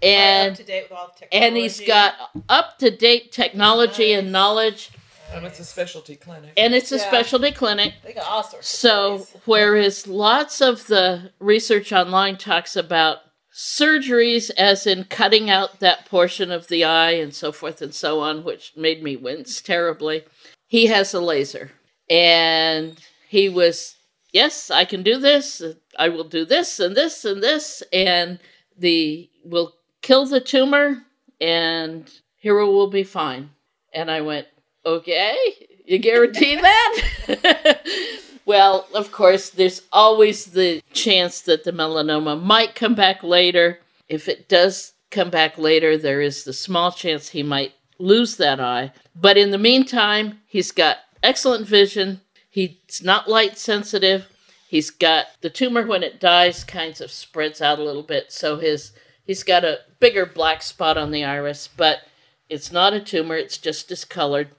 and 0.03 0.51
up 0.55 0.57
to 0.59 0.65
date 0.65 0.83
with 0.91 0.99
all 0.99 1.15
the 1.17 1.33
and 1.33 1.57
he's 1.57 1.81
got 1.81 2.17
up 2.49 2.77
to 2.81 2.91
date 2.91 3.31
technology 3.31 4.13
and 4.13 4.33
knowledge, 4.33 4.91
And 5.33 5.47
it's 5.47 5.61
a 5.61 5.65
specialty 5.65 6.17
clinic. 6.17 6.53
and 6.57 6.75
it's 6.75 6.91
a 6.91 6.97
Yeah. 6.97 7.07
specialty 7.07 7.53
clinic. 7.53 7.95
They 8.03 8.15
got 8.15 8.27
all 8.27 8.43
sorts. 8.43 8.69
So, 8.69 9.15
of 9.15 9.29
things. 9.29 9.43
whereas 9.45 10.07
lots 10.09 10.61
of 10.61 10.89
the 10.89 11.31
research 11.39 11.93
online 11.93 12.37
talks 12.37 12.75
about 12.75 13.19
surgeries 13.55 14.51
as 14.59 14.89
in 14.89 15.05
cutting 15.05 15.49
out 15.49 15.79
that 15.79 16.05
portion 16.07 16.51
of 16.51 16.67
the 16.67 16.83
eye 16.83 17.13
and 17.13 17.33
so 17.33 17.53
forth 17.53 17.81
and 17.81 17.95
so 17.95 18.19
on, 18.19 18.43
which 18.43 18.73
made 18.75 19.05
me 19.05 19.15
wince 19.15 19.61
terribly, 19.61 20.25
he 20.67 20.87
has 20.87 21.15
a 21.15 21.21
laser. 21.21 21.71
And 22.11 22.99
he 23.29 23.49
was, 23.49 23.97
yes, 24.33 24.71
I 24.71 24.85
can 24.85 25.03
do 25.03 25.19
this. 25.19 25.63
I 25.99 26.09
will 26.09 26.25
do 26.25 26.45
this 26.45 26.81
and 26.81 26.97
this 26.97 27.25
and 27.25 27.43
this. 27.43 27.83
And 27.93 28.41
the 28.77 29.31
will 29.45 29.75
kill 30.03 30.27
the 30.27 30.41
tumor 30.41 31.05
and 31.41 32.11
Hero 32.37 32.71
will 32.71 32.89
be 32.89 33.05
fine. 33.05 33.51
And 33.93 34.11
I 34.11 34.23
went, 34.23 34.47
okay, 34.85 35.37
you 35.85 35.99
guarantee 35.99 36.57
that? 36.61 37.81
well, 38.47 38.87
of 38.95 39.13
course, 39.13 39.51
there's 39.51 39.83
always 39.93 40.47
the 40.47 40.83
chance 40.93 41.43
that 41.43 41.65
the 41.65 41.73
melanoma 41.73 42.43
might 42.43 42.75
come 42.75 42.95
back 42.95 43.23
later. 43.23 43.79
If 44.09 44.29
it 44.29 44.49
does 44.49 44.95
come 45.11 45.31
back 45.31 45.59
later, 45.59 45.97
there 45.97 46.21
is 46.21 46.45
the 46.45 46.53
small 46.53 46.93
chance 46.93 47.29
he 47.29 47.43
might 47.43 47.75
lose 47.99 48.37
that 48.39 48.59
eye. 48.59 48.93
But 49.15 49.37
in 49.37 49.51
the 49.51 49.59
meantime, 49.59 50.41
he's 50.47 50.73
got 50.73 50.99
excellent 51.23 51.67
vision. 51.67 52.21
He's 52.49 53.03
not 53.03 53.29
light 53.29 53.59
sensitive. 53.59 54.29
He's 54.69 54.91
got 54.91 55.27
the 55.41 55.51
tumor 55.51 55.87
when 55.87 56.03
it 56.03 56.21
dies 56.21 56.65
kind 56.65 57.01
of 57.01 57.11
spreads 57.11 57.61
out 57.61 57.79
a 57.79 57.85
little 57.85 58.03
bit, 58.03 58.31
so 58.31 58.59
his 58.59 58.93
he's 59.25 59.43
got 59.43 59.65
a 59.65 59.81
bigger 59.99 60.25
black 60.27 60.63
spot 60.63 60.97
on 60.97 61.11
the 61.11 61.25
iris, 61.25 61.69
but 61.77 62.01
it's 62.49 62.71
not 62.71 62.93
a 62.93 63.01
tumor, 63.01 63.37
it's 63.37 63.59
just 63.59 63.89
discolored 63.89 64.51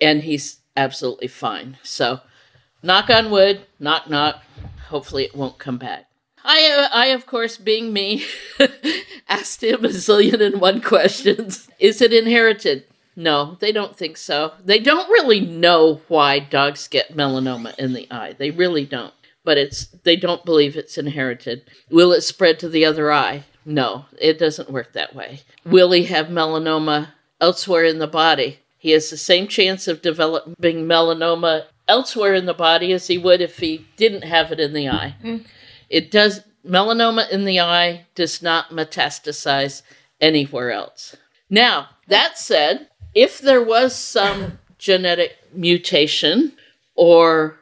and 0.00 0.22
he's 0.22 0.60
absolutely 0.76 1.28
fine. 1.28 1.78
So, 1.82 2.20
knock 2.82 3.10
on 3.10 3.30
wood, 3.30 3.62
knock 3.78 4.08
knock. 4.08 4.42
Hopefully, 4.88 5.24
it 5.24 5.34
won't 5.34 5.58
come 5.58 5.78
back. 5.78 6.06
I, 6.44 6.70
uh, 6.70 6.96
I 6.96 7.06
of 7.06 7.26
course, 7.26 7.56
being 7.56 7.92
me, 7.92 8.24
asked 9.28 9.62
him 9.64 9.84
a 9.84 9.88
zillion 9.88 10.40
and 10.40 10.60
one 10.60 10.80
questions. 10.80 11.68
Is 11.80 12.00
it 12.00 12.12
inherited? 12.12 12.84
No, 13.16 13.56
they 13.60 13.72
don't 13.72 13.96
think 13.96 14.18
so. 14.18 14.52
They 14.62 14.78
don't 14.78 15.08
really 15.08 15.40
know 15.40 16.02
why 16.06 16.38
dogs 16.38 16.86
get 16.86 17.16
melanoma 17.16 17.76
in 17.78 17.94
the 17.94 18.06
eye. 18.10 18.34
They 18.34 18.50
really 18.50 18.84
don't. 18.84 19.14
But 19.42 19.56
it's 19.56 19.86
they 19.86 20.16
don't 20.16 20.44
believe 20.44 20.76
it's 20.76 20.98
inherited. 20.98 21.62
Will 21.90 22.12
it 22.12 22.20
spread 22.20 22.58
to 22.60 22.68
the 22.68 22.84
other 22.84 23.10
eye? 23.10 23.44
No, 23.64 24.04
it 24.20 24.38
doesn't 24.38 24.70
work 24.70 24.92
that 24.92 25.14
way. 25.14 25.40
Will 25.64 25.92
he 25.92 26.04
have 26.04 26.26
melanoma 26.26 27.08
elsewhere 27.40 27.84
in 27.84 27.98
the 27.98 28.06
body? 28.06 28.60
He 28.78 28.90
has 28.90 29.08
the 29.08 29.16
same 29.16 29.48
chance 29.48 29.88
of 29.88 30.02
developing 30.02 30.84
melanoma 30.84 31.64
elsewhere 31.88 32.34
in 32.34 32.46
the 32.46 32.54
body 32.54 32.92
as 32.92 33.06
he 33.06 33.18
would 33.18 33.40
if 33.40 33.58
he 33.58 33.86
didn't 33.96 34.22
have 34.24 34.52
it 34.52 34.60
in 34.60 34.72
the 34.72 34.88
eye. 34.88 35.14
Mm. 35.22 35.46
It 35.88 36.10
does 36.10 36.40
melanoma 36.64 37.30
in 37.30 37.44
the 37.44 37.60
eye 37.60 38.06
does 38.14 38.42
not 38.42 38.70
metastasize 38.70 39.82
anywhere 40.20 40.70
else. 40.70 41.16
Now, 41.48 41.90
that 42.08 42.38
said, 42.38 42.88
if 43.16 43.40
there 43.40 43.62
was 43.62 43.96
some 43.96 44.58
genetic 44.78 45.32
mutation 45.52 46.52
or 46.94 47.58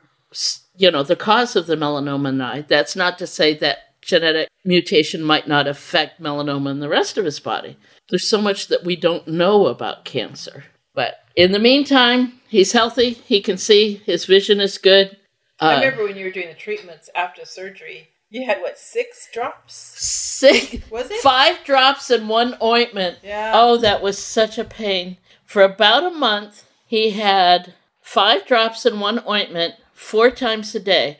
you 0.77 0.91
know 0.91 1.03
the 1.05 1.17
cause 1.17 1.55
of 1.57 1.67
the 1.67 1.77
melanoma 1.77 2.43
eye, 2.43 2.65
that's 2.69 2.97
not 2.97 3.19
to 3.19 3.27
say 3.27 3.55
that 3.55 3.79
genetic 4.03 4.49
mutation 4.65 5.23
might 5.23 5.47
not 5.49 5.67
affect 5.67 6.21
melanoma 6.21 6.71
in 6.71 6.81
the 6.81 6.89
rest 6.89 7.17
of 7.17 7.25
his 7.25 7.41
body. 7.41 7.77
There's 8.11 8.29
so 8.29 8.41
much 8.43 8.69
that 8.69 8.85
we 8.85 8.97
don't 8.97 9.27
know 9.29 9.67
about 9.69 10.05
cancer. 10.05 10.65
But 10.95 11.15
in 11.35 11.53
the 11.53 11.59
meantime, 11.59 12.41
he's 12.49 12.73
healthy. 12.73 13.11
He 13.13 13.41
can 13.41 13.57
see. 13.57 13.95
His 14.05 14.27
vision 14.27 14.61
is 14.61 14.77
good. 14.79 15.17
I 15.61 15.75
Uh, 15.75 15.81
remember 15.81 16.05
when 16.05 16.17
you 16.17 16.25
were 16.27 16.31
doing 16.31 16.49
the 16.49 16.55
treatments 16.55 17.09
after 17.15 17.45
surgery. 17.45 18.09
You 18.31 18.45
had 18.45 18.61
what 18.61 18.79
six 18.79 19.29
drops? 19.33 19.75
six, 19.75 20.91
Was 20.91 21.11
it? 21.11 21.21
five 21.23 21.65
drops 21.65 22.11
and 22.11 22.29
one 22.29 22.57
ointment. 22.63 23.19
Yeah. 23.23 23.53
Oh, 23.55 23.77
that 23.79 24.03
was 24.03 24.19
such 24.19 24.59
a 24.59 24.65
pain. 24.65 25.17
For 25.45 25.63
about 25.63 26.05
a 26.05 26.11
month, 26.11 26.65
he 26.87 27.11
had 27.11 27.75
five 28.01 28.47
drops 28.47 28.85
and 28.85 29.01
one 29.01 29.23
ointment 29.29 29.75
four 29.93 30.31
times 30.31 30.75
a 30.75 30.81
day. 30.81 31.19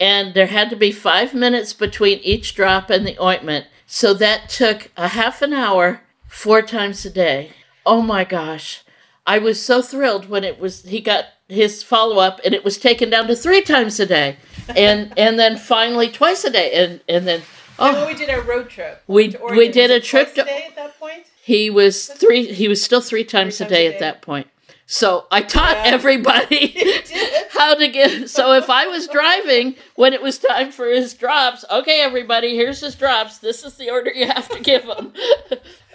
And 0.00 0.34
there 0.34 0.46
had 0.46 0.70
to 0.70 0.76
be 0.76 0.92
five 0.92 1.34
minutes 1.34 1.72
between 1.72 2.18
each 2.20 2.54
drop 2.54 2.88
and 2.90 3.06
the 3.06 3.20
ointment. 3.22 3.66
So 3.86 4.14
that 4.14 4.48
took 4.48 4.90
a 4.96 5.08
half 5.08 5.42
an 5.42 5.52
hour, 5.52 6.02
four 6.28 6.62
times 6.62 7.04
a 7.04 7.10
day. 7.10 7.52
Oh 7.84 8.02
my 8.02 8.24
gosh. 8.24 8.82
I 9.26 9.38
was 9.38 9.60
so 9.62 9.82
thrilled 9.82 10.28
when 10.28 10.44
it 10.44 10.58
was 10.60 10.84
he 10.84 11.00
got 11.00 11.24
his 11.48 11.82
follow 11.82 12.18
up 12.18 12.40
and 12.44 12.54
it 12.54 12.64
was 12.64 12.78
taken 12.78 13.10
down 13.10 13.26
to 13.26 13.34
three 13.36 13.62
times 13.62 13.98
a 13.98 14.06
day. 14.06 14.36
And 14.76 15.12
and 15.18 15.38
then 15.38 15.56
finally 15.56 16.08
twice 16.08 16.44
a 16.44 16.50
day. 16.50 16.72
And 16.74 17.00
and 17.08 17.26
then 17.26 17.40
And 17.78 17.96
oh 17.96 17.98
when 18.04 18.06
we 18.08 18.14
did 18.14 18.30
our 18.30 18.42
road 18.42 18.68
trip, 18.70 19.02
We- 19.06 19.34
we 19.50 19.68
did 19.68 19.90
a 19.90 20.00
trip 20.00 20.32
twice 20.34 20.36
to- 20.36 20.44
day 20.44 20.64
at 20.68 20.76
that 20.76 20.98
point. 21.00 21.24
He 21.48 21.70
was 21.70 22.08
three. 22.08 22.52
He 22.52 22.68
was 22.68 22.84
still 22.84 23.00
three 23.00 23.24
times, 23.24 23.56
Three 23.56 23.64
a 23.64 23.68
day 23.70 23.86
a 23.86 23.94
at 23.94 24.00
that 24.00 24.20
point. 24.20 24.48
So 24.84 25.24
I 25.30 25.40
taught 25.40 25.78
Yeah. 25.78 25.84
everybody 25.94 26.76
how 27.52 27.74
to 27.74 27.88
get. 27.88 28.28
So 28.28 28.52
if 28.52 28.68
I 28.68 28.86
was 28.86 29.08
driving 29.08 29.74
when 29.94 30.12
it 30.12 30.20
was 30.20 30.36
time 30.36 30.70
for 30.70 30.88
his 30.88 31.14
drops, 31.14 31.64
okay, 31.70 32.02
everybody, 32.02 32.54
here's 32.54 32.80
his 32.80 32.94
drops. 32.94 33.38
This 33.38 33.64
is 33.64 33.76
the 33.76 33.88
order 33.88 34.10
you 34.12 34.26
have 34.26 34.50
to 34.50 34.60
give 34.60 34.84
him. 34.84 35.14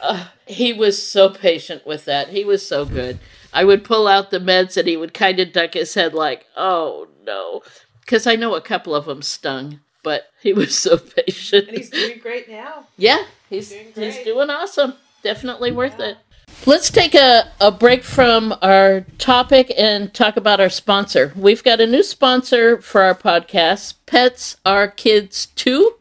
Uh, 0.02 0.26
he 0.46 0.74
was 0.74 1.02
so 1.02 1.30
patient 1.30 1.86
with 1.86 2.04
that. 2.04 2.28
He 2.28 2.44
was 2.44 2.68
so 2.68 2.84
good. 2.84 3.20
I 3.54 3.64
would 3.64 3.86
pull 3.86 4.06
out 4.06 4.32
the 4.32 4.40
meds 4.40 4.76
and 4.76 4.86
he 4.86 4.98
would 4.98 5.14
kind 5.14 5.40
of 5.40 5.54
duck 5.54 5.76
his 5.76 5.94
head 5.94 6.14
like, 6.14 6.46
"Oh 6.58 7.08
no," 7.26 7.62
because 8.02 8.28
I 8.28 8.36
know 8.36 8.54
a 8.54 8.60
couple 8.60 8.94
of 8.94 9.06
them 9.06 9.22
stung. 9.22 9.80
But 10.04 10.24
he 10.42 10.52
was 10.52 10.78
so 10.78 10.98
patient. 10.98 11.70
And 11.70 11.78
he's 11.78 11.90
doing 11.90 12.20
great 12.20 12.50
now. 12.50 12.88
Yeah, 12.98 13.24
he's 13.50 13.70
Doing 13.70 13.94
he's 13.96 14.18
doing 14.26 14.50
awesome. 14.50 14.96
Definitely 15.24 15.72
worth 15.72 16.00
it. 16.02 16.18
Let's 16.66 16.92
take 16.92 17.16
a, 17.16 17.50
a 17.62 17.72
break 17.72 18.04
from 18.04 18.54
our 18.62 19.02
topic 19.18 19.74
and 19.78 20.14
talk 20.14 20.38
about 20.38 20.60
our 20.60 20.70
sponsor. 20.70 21.34
We've 21.36 21.64
got 21.64 21.80
a 21.82 21.88
new 21.88 22.04
sponsor 22.04 22.82
for 22.82 23.02
our 23.02 23.16
podcast, 23.16 23.96
Pets 24.06 24.58
Are 24.66 24.90
Kids 24.90 25.46
Too, 25.48 25.96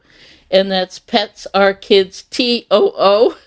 and 0.51 0.71
that's 0.71 0.99
Pets 0.99 1.47
Are 1.55 1.73
Kids 1.73 2.25
T 2.25 2.67
O 2.71 2.93
O. 2.97 3.39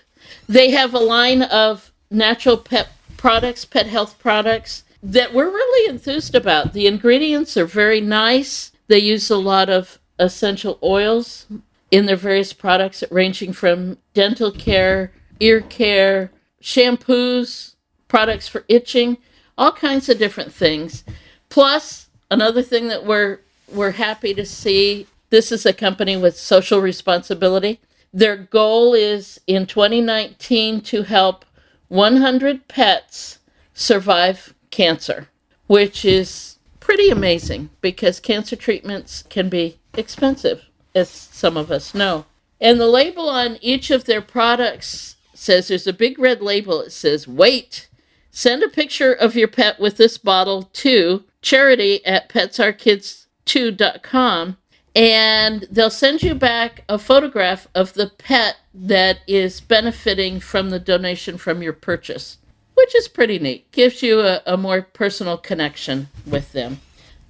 They 0.48 0.70
have 0.70 0.94
a 0.94 0.98
line 0.98 1.42
of 1.42 1.92
natural 2.10 2.56
pet 2.56 2.88
products, 3.16 3.64
pet 3.64 3.86
health 3.86 4.18
products 4.18 4.84
that 5.02 5.34
we're 5.34 5.50
really 5.50 5.90
enthused 5.90 6.34
about. 6.34 6.72
The 6.72 6.86
ingredients 6.86 7.56
are 7.56 7.66
very 7.66 8.00
nice. 8.00 8.72
They 8.88 8.98
use 8.98 9.30
a 9.30 9.36
lot 9.36 9.68
of 9.68 9.98
essential 10.18 10.78
oils 10.82 11.46
in 11.90 12.06
their 12.06 12.16
various 12.16 12.52
products, 12.52 13.04
ranging 13.10 13.52
from 13.52 13.98
dental 14.14 14.50
care, 14.50 15.12
ear 15.40 15.60
care, 15.60 16.30
shampoos, 16.62 17.74
products 18.08 18.48
for 18.48 18.64
itching, 18.68 19.18
all 19.58 19.72
kinds 19.72 20.08
of 20.08 20.18
different 20.18 20.52
things. 20.52 21.04
Plus, 21.48 22.08
another 22.30 22.62
thing 22.62 22.88
that 22.88 23.04
we're 23.04 23.40
we're 23.72 23.92
happy 23.92 24.32
to 24.34 24.46
see, 24.46 25.06
this 25.30 25.50
is 25.50 25.66
a 25.66 25.72
company 25.72 26.16
with 26.16 26.36
social 26.36 26.80
responsibility. 26.80 27.80
Their 28.12 28.36
goal 28.36 28.94
is 28.94 29.40
in 29.46 29.66
2019 29.66 30.80
to 30.82 31.02
help 31.02 31.44
100 31.88 32.68
pets 32.68 33.38
survive 33.74 34.54
cancer, 34.70 35.28
which 35.66 36.04
is 36.04 36.58
pretty 36.80 37.10
amazing 37.10 37.70
because 37.80 38.20
cancer 38.20 38.56
treatments 38.56 39.24
can 39.28 39.48
be 39.48 39.78
expensive, 39.94 40.66
as 40.94 41.10
some 41.10 41.56
of 41.56 41.70
us 41.70 41.94
know. 41.94 42.24
And 42.60 42.80
the 42.80 42.86
label 42.86 43.28
on 43.28 43.58
each 43.60 43.90
of 43.90 44.04
their 44.04 44.22
products 44.22 45.15
says 45.38 45.68
there's 45.68 45.86
a 45.86 45.92
big 45.92 46.18
red 46.18 46.40
label. 46.42 46.80
It 46.80 46.90
says, 46.92 47.28
wait, 47.28 47.88
send 48.30 48.62
a 48.62 48.68
picture 48.68 49.12
of 49.12 49.36
your 49.36 49.48
pet 49.48 49.78
with 49.80 49.96
this 49.96 50.18
bottle 50.18 50.62
to 50.62 51.24
charity 51.42 52.04
at 52.04 52.28
petsarekidstoo.com 52.28 54.56
and 54.94 55.66
they'll 55.70 55.90
send 55.90 56.22
you 56.22 56.34
back 56.34 56.84
a 56.88 56.98
photograph 56.98 57.68
of 57.74 57.92
the 57.92 58.08
pet 58.16 58.56
that 58.72 59.18
is 59.26 59.60
benefiting 59.60 60.40
from 60.40 60.70
the 60.70 60.80
donation 60.80 61.36
from 61.36 61.62
your 61.62 61.74
purchase. 61.74 62.38
which 62.74 62.94
is 62.94 63.08
pretty 63.08 63.38
neat. 63.38 63.70
Gives 63.72 64.02
you 64.02 64.20
a, 64.20 64.42
a 64.46 64.56
more 64.56 64.82
personal 64.82 65.38
connection 65.38 66.08
with 66.26 66.52
them. 66.52 66.80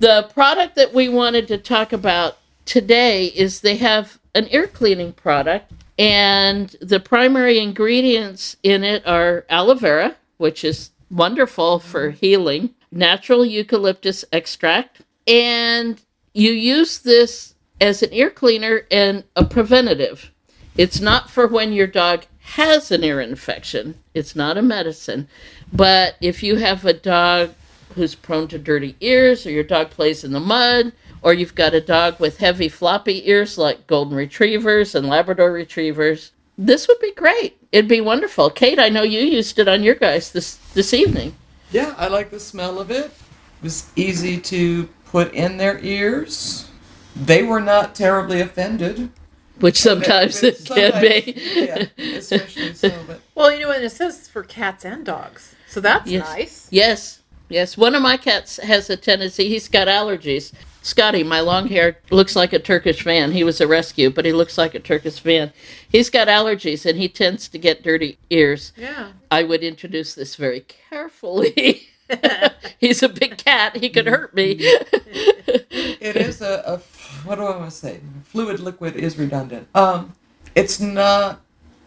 The 0.00 0.28
product 0.34 0.74
that 0.76 0.92
we 0.92 1.08
wanted 1.08 1.46
to 1.48 1.58
talk 1.58 1.92
about 1.92 2.38
today 2.64 3.26
is 3.26 3.60
they 3.60 3.76
have 3.76 4.18
an 4.34 4.48
ear 4.50 4.66
cleaning 4.66 5.12
product, 5.12 5.72
and 5.98 6.76
the 6.80 7.00
primary 7.00 7.58
ingredients 7.58 8.56
in 8.62 8.84
it 8.84 9.06
are 9.06 9.44
aloe 9.48 9.74
vera, 9.74 10.16
which 10.36 10.64
is 10.64 10.90
wonderful 11.10 11.78
for 11.78 12.08
mm-hmm. 12.08 12.18
healing, 12.18 12.74
natural 12.90 13.44
eucalyptus 13.44 14.24
extract, 14.32 15.02
and 15.26 16.00
you 16.34 16.52
use 16.52 16.98
this 16.98 17.54
as 17.80 18.02
an 18.02 18.12
ear 18.12 18.30
cleaner 18.30 18.82
and 18.90 19.24
a 19.34 19.44
preventative. 19.44 20.32
It's 20.76 21.00
not 21.00 21.30
for 21.30 21.46
when 21.46 21.72
your 21.72 21.86
dog 21.86 22.24
has 22.40 22.90
an 22.90 23.02
ear 23.02 23.20
infection, 23.20 23.96
it's 24.14 24.36
not 24.36 24.58
a 24.58 24.62
medicine. 24.62 25.28
But 25.72 26.16
if 26.20 26.42
you 26.42 26.56
have 26.56 26.84
a 26.84 26.92
dog 26.92 27.50
who's 27.94 28.14
prone 28.14 28.46
to 28.48 28.58
dirty 28.58 28.94
ears, 29.00 29.46
or 29.46 29.50
your 29.50 29.64
dog 29.64 29.90
plays 29.90 30.22
in 30.22 30.32
the 30.32 30.40
mud, 30.40 30.92
or 31.22 31.32
you've 31.34 31.54
got 31.54 31.74
a 31.74 31.80
dog 31.80 32.18
with 32.20 32.38
heavy 32.38 32.68
floppy 32.68 33.28
ears 33.28 33.58
like 33.58 33.86
golden 33.86 34.16
retrievers 34.16 34.94
and 34.94 35.08
labrador 35.08 35.52
retrievers 35.52 36.32
this 36.58 36.86
would 36.88 36.98
be 37.00 37.12
great 37.14 37.56
it'd 37.72 37.88
be 37.88 38.00
wonderful 38.00 38.48
kate 38.50 38.78
i 38.78 38.88
know 38.88 39.02
you 39.02 39.20
used 39.20 39.58
it 39.58 39.68
on 39.68 39.82
your 39.82 39.94
guys 39.94 40.32
this 40.32 40.56
this 40.74 40.92
evening 40.94 41.34
Yeah, 41.72 41.94
I 41.98 42.06
like 42.08 42.30
the 42.30 42.38
smell 42.40 42.78
of 42.78 42.90
it. 42.90 43.06
It 43.06 43.62
was 43.62 43.90
easy 43.96 44.38
to 44.52 44.88
put 45.06 45.32
in 45.34 45.56
their 45.56 45.80
ears. 45.80 46.68
They 47.16 47.42
were 47.42 47.60
not 47.60 47.94
terribly 47.94 48.40
offended. 48.40 49.10
which 49.58 49.76
sometimes 49.80 50.42
it 50.44 50.64
can 50.64 51.00
be 51.00 51.34
Yeah, 51.56 51.86
especially 52.16 52.72
so. 52.74 52.90
But 53.08 53.20
Well, 53.34 53.50
you 53.52 53.60
know, 53.66 53.72
and 53.72 53.82
it 53.84 53.90
says 53.90 54.28
for 54.28 54.42
cats 54.44 54.84
and 54.84 55.04
dogs. 55.04 55.54
So 55.68 55.80
that's 55.80 56.08
Yes. 56.08 56.24
nice. 56.28 56.68
yes 56.70 57.20
yes 57.48 57.76
one 57.76 57.94
of 57.96 58.02
my 58.02 58.16
cats 58.16 58.58
has 58.62 58.88
a 58.90 58.96
tendency 58.96 59.48
he's 59.48 59.68
got 59.68 59.88
allergies 59.88 60.52
scotty 60.86 61.22
my 61.24 61.40
long 61.40 61.66
hair 61.68 61.98
looks 62.10 62.36
like 62.36 62.52
a 62.52 62.58
turkish 62.58 63.02
van 63.02 63.32
he 63.32 63.42
was 63.42 63.60
a 63.60 63.66
rescue 63.66 64.08
but 64.08 64.24
he 64.24 64.32
looks 64.32 64.56
like 64.56 64.74
a 64.74 64.78
turkish 64.80 65.18
van 65.18 65.52
he's 65.88 66.10
got 66.10 66.28
allergies 66.28 66.86
and 66.86 66.96
he 66.98 67.08
tends 67.08 67.48
to 67.48 67.58
get 67.58 67.82
dirty 67.82 68.18
ears 68.30 68.72
Yeah. 68.76 69.08
I 69.30 69.42
would 69.42 69.62
introduce 69.64 70.14
this 70.14 70.36
very 70.36 70.60
carefully. 70.60 71.88
He's 72.78 73.02
a 73.02 73.08
big 73.08 73.36
cat. 73.36 73.76
He 73.76 73.88
could 73.90 74.06
hurt 74.06 74.32
me. 74.32 74.56
it 74.60 76.16
is 76.16 76.40
a, 76.40 76.62
a 76.64 76.78
what 77.26 77.34
do 77.34 77.42
I 77.42 77.56
want 77.56 77.70
to 77.70 77.76
say? 77.76 78.00
Fluid 78.24 78.60
liquid 78.60 78.94
is 78.94 79.18
redundant. 79.18 79.66
Um, 79.74 80.12
it's 80.54 80.78
not 80.78 81.40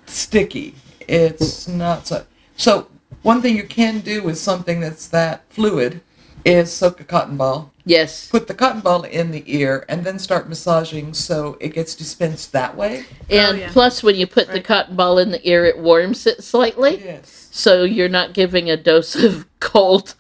sticky. 0.05 0.75
It's 1.07 1.67
not 1.69 2.05
so. 2.07 2.25
So 2.57 2.87
one 3.21 3.41
thing 3.41 3.55
you 3.55 3.63
can 3.63 4.01
do 4.01 4.21
with 4.21 4.37
something 4.37 4.81
that's 4.81 5.07
that 5.07 5.43
fluid 5.49 6.01
is 6.45 6.71
soak 6.71 6.99
a 6.99 7.03
cotton 7.03 7.37
ball, 7.37 7.71
yes. 7.85 8.29
put 8.29 8.47
the 8.47 8.53
cotton 8.53 8.81
ball 8.81 9.03
in 9.03 9.31
the 9.31 9.43
ear, 9.45 9.85
and 9.89 10.03
then 10.03 10.19
start 10.19 10.47
massaging 10.49 11.13
so 11.13 11.57
it 11.59 11.73
gets 11.73 11.95
dispensed 11.95 12.51
that 12.51 12.75
way. 12.75 13.05
And 13.29 13.57
oh, 13.57 13.59
yeah. 13.59 13.69
plus, 13.71 14.03
when 14.03 14.15
you 14.15 14.27
put 14.27 14.47
the 14.49 14.61
cotton 14.61 14.95
ball 14.95 15.17
in 15.17 15.31
the 15.31 15.47
ear, 15.47 15.65
it 15.65 15.79
warms 15.79 16.25
it 16.25 16.43
slightly. 16.43 17.03
Yes. 17.03 17.49
So 17.51 17.83
you're 17.83 18.09
not 18.09 18.33
giving 18.33 18.69
a 18.69 18.77
dose 18.77 19.15
of 19.15 19.45
cold 19.59 20.15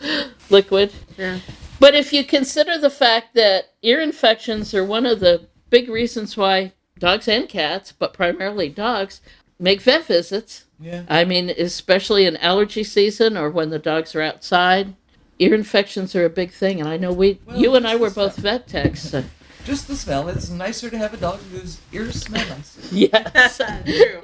liquid. 0.49 0.93
Yeah. 1.17 1.39
But 1.79 1.95
if 1.95 2.11
you 2.11 2.23
consider 2.25 2.77
the 2.77 2.89
fact 2.89 3.35
that 3.35 3.73
ear 3.81 4.01
infections 4.01 4.73
are 4.73 4.83
one 4.83 5.05
of 5.05 5.19
the 5.19 5.47
big 5.69 5.89
reasons 5.89 6.35
why 6.35 6.73
dogs 6.97 7.27
and 7.27 7.47
cats, 7.47 7.93
but 7.93 8.13
primarily 8.13 8.67
dogs, 8.69 9.21
make 9.57 9.81
vet 9.81 10.05
visits, 10.05 10.65
Yeah. 10.79 11.03
I 11.09 11.25
mean, 11.25 11.49
especially 11.49 12.25
in 12.25 12.37
allergy 12.37 12.83
season 12.83 13.37
or 13.37 13.49
when 13.49 13.69
the 13.69 13.79
dogs 13.79 14.15
are 14.15 14.21
outside, 14.21 14.95
ear 15.39 15.53
infections 15.53 16.15
are 16.15 16.25
a 16.25 16.29
big 16.29 16.51
thing. 16.51 16.79
And 16.79 16.87
I 16.89 16.97
know 16.97 17.11
we, 17.11 17.39
Well, 17.45 17.57
you 17.57 17.75
and 17.75 17.87
I 17.87 17.95
were 17.95 18.09
both 18.09 18.33
stuff. 18.33 18.43
vet 18.43 18.67
techs. 18.67 19.09
so- 19.09 19.23
Just 19.65 19.87
the 19.87 19.95
smell. 19.95 20.27
It's 20.29 20.49
nicer 20.49 20.89
to 20.89 20.97
have 20.97 21.13
a 21.13 21.17
dog 21.17 21.39
whose 21.51 21.79
ears 21.91 22.21
smell 22.21 22.47
nice. 22.49 22.77
yes. 22.91 23.57
True. 23.57 24.21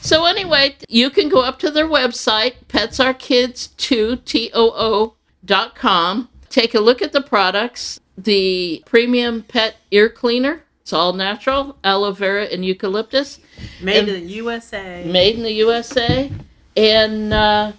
so 0.00 0.24
anyway, 0.26 0.76
you 0.88 1.10
can 1.10 1.28
go 1.28 1.40
up 1.42 1.58
to 1.60 1.70
their 1.70 1.86
website, 1.86 2.54
petsarekidstoo 2.68 4.24
T 4.24 4.50
O 4.54 4.70
O 4.74 5.14
dot 5.44 5.74
com. 5.74 6.28
Take 6.48 6.74
a 6.74 6.80
look 6.80 7.00
at 7.02 7.12
the 7.12 7.20
products. 7.22 8.00
The 8.18 8.82
premium 8.86 9.42
pet 9.42 9.76
ear 9.90 10.08
cleaner. 10.08 10.64
It's 10.82 10.92
all 10.92 11.12
natural, 11.12 11.76
aloe 11.84 12.12
vera 12.12 12.44
and 12.44 12.64
eucalyptus. 12.64 13.38
Made 13.82 13.98
And- 14.00 14.08
in 14.08 14.14
the 14.26 14.32
USA. 14.34 15.04
made 15.04 15.36
in 15.36 15.42
the 15.42 15.52
USA, 15.52 16.30
and 16.76 17.32
uh, 17.32 17.72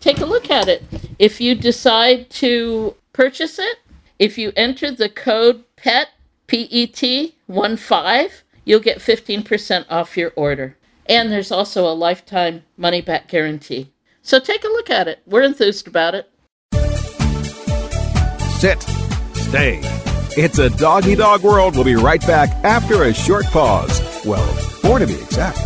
take 0.00 0.18
a 0.18 0.26
look 0.26 0.50
at 0.50 0.68
it. 0.68 0.82
If 1.18 1.40
you 1.40 1.54
decide 1.54 2.30
to 2.30 2.94
purchase 3.12 3.58
it, 3.58 3.78
if 4.18 4.38
you 4.38 4.52
enter 4.56 4.90
the 4.90 5.08
code 5.08 5.64
PET 5.76 6.08
P 6.46 6.86
T 6.86 7.36
one 7.46 7.76
five, 7.76 8.44
you'll 8.64 8.80
get 8.80 9.02
fifteen 9.02 9.42
percent 9.42 9.86
off 9.90 10.16
your 10.16 10.32
order. 10.36 10.76
And 11.06 11.32
there's 11.32 11.52
also 11.52 11.86
a 11.86 11.94
lifetime 11.94 12.64
money 12.76 13.00
back 13.00 13.28
guarantee. 13.28 13.92
So 14.22 14.38
take 14.38 14.64
a 14.64 14.68
look 14.68 14.90
at 14.90 15.08
it. 15.08 15.20
We're 15.26 15.42
enthused 15.42 15.88
about 15.88 16.14
it. 16.14 16.30
Sit. 18.58 18.82
Stay. 19.34 19.80
It's 20.36 20.58
a 20.58 20.68
doggy 20.68 21.14
dog 21.14 21.42
world. 21.42 21.74
We'll 21.74 21.84
be 21.84 21.96
right 21.96 22.20
back 22.26 22.50
after 22.64 23.04
a 23.04 23.14
short 23.14 23.46
pause. 23.46 24.00
Well, 24.24 24.46
four 24.82 24.98
to 24.98 25.06
be 25.06 25.14
exact. 25.14 25.58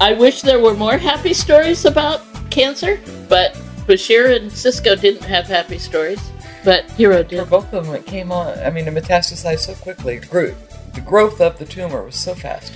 I 0.02 0.14
wish 0.14 0.42
there 0.42 0.60
were 0.60 0.74
more 0.74 0.98
happy 0.98 1.34
stories 1.34 1.86
about 1.86 2.22
cancer, 2.52 3.00
but 3.30 3.54
Bashir 3.88 4.36
and 4.36 4.52
Cisco 4.52 4.96
didn't 4.96 5.24
have 5.24 5.46
happy 5.46 5.78
stories. 5.78 6.20
But 6.66 6.90
Hero 6.92 7.24
For 7.24 7.30
did. 7.30 7.50
both 7.50 7.72
of 7.74 7.86
them, 7.86 7.96
it 7.96 8.06
came 8.06 8.32
on. 8.32 8.58
I 8.60 8.72
mean, 8.72 8.88
it 8.88 8.94
metastasized 8.94 9.60
so 9.60 9.76
quickly. 9.76 10.16
It 10.16 10.30
grew. 10.30 10.56
The 10.96 11.02
growth 11.02 11.40
of 11.40 11.58
the 11.60 11.66
tumor 11.66 12.04
was 12.04 12.16
so 12.16 12.34
fast. 12.36 12.74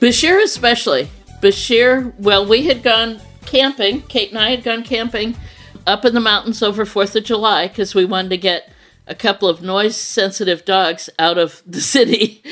Bashir, 0.00 0.42
especially. 0.42 1.08
Bashir, 1.42 2.12
well, 2.18 2.46
we 2.46 2.66
had 2.66 2.82
gone 2.82 3.20
camping. 3.46 4.02
Kate 4.02 4.30
and 4.30 4.38
I 4.38 4.50
had 4.50 4.62
gone 4.62 4.84
camping 4.84 5.36
up 5.86 6.04
in 6.04 6.14
the 6.14 6.20
mountains 6.20 6.62
over 6.62 6.84
4th 6.84 7.16
of 7.16 7.24
July 7.24 7.66
because 7.66 7.94
we 7.94 8.04
wanted 8.04 8.28
to 8.28 8.36
get 8.36 8.70
a 9.06 9.14
couple 9.14 9.48
of 9.48 9.62
noise 9.62 9.96
sensitive 9.96 10.64
dogs 10.64 11.10
out 11.18 11.38
of 11.38 11.62
the 11.66 11.80
city. 11.96 12.42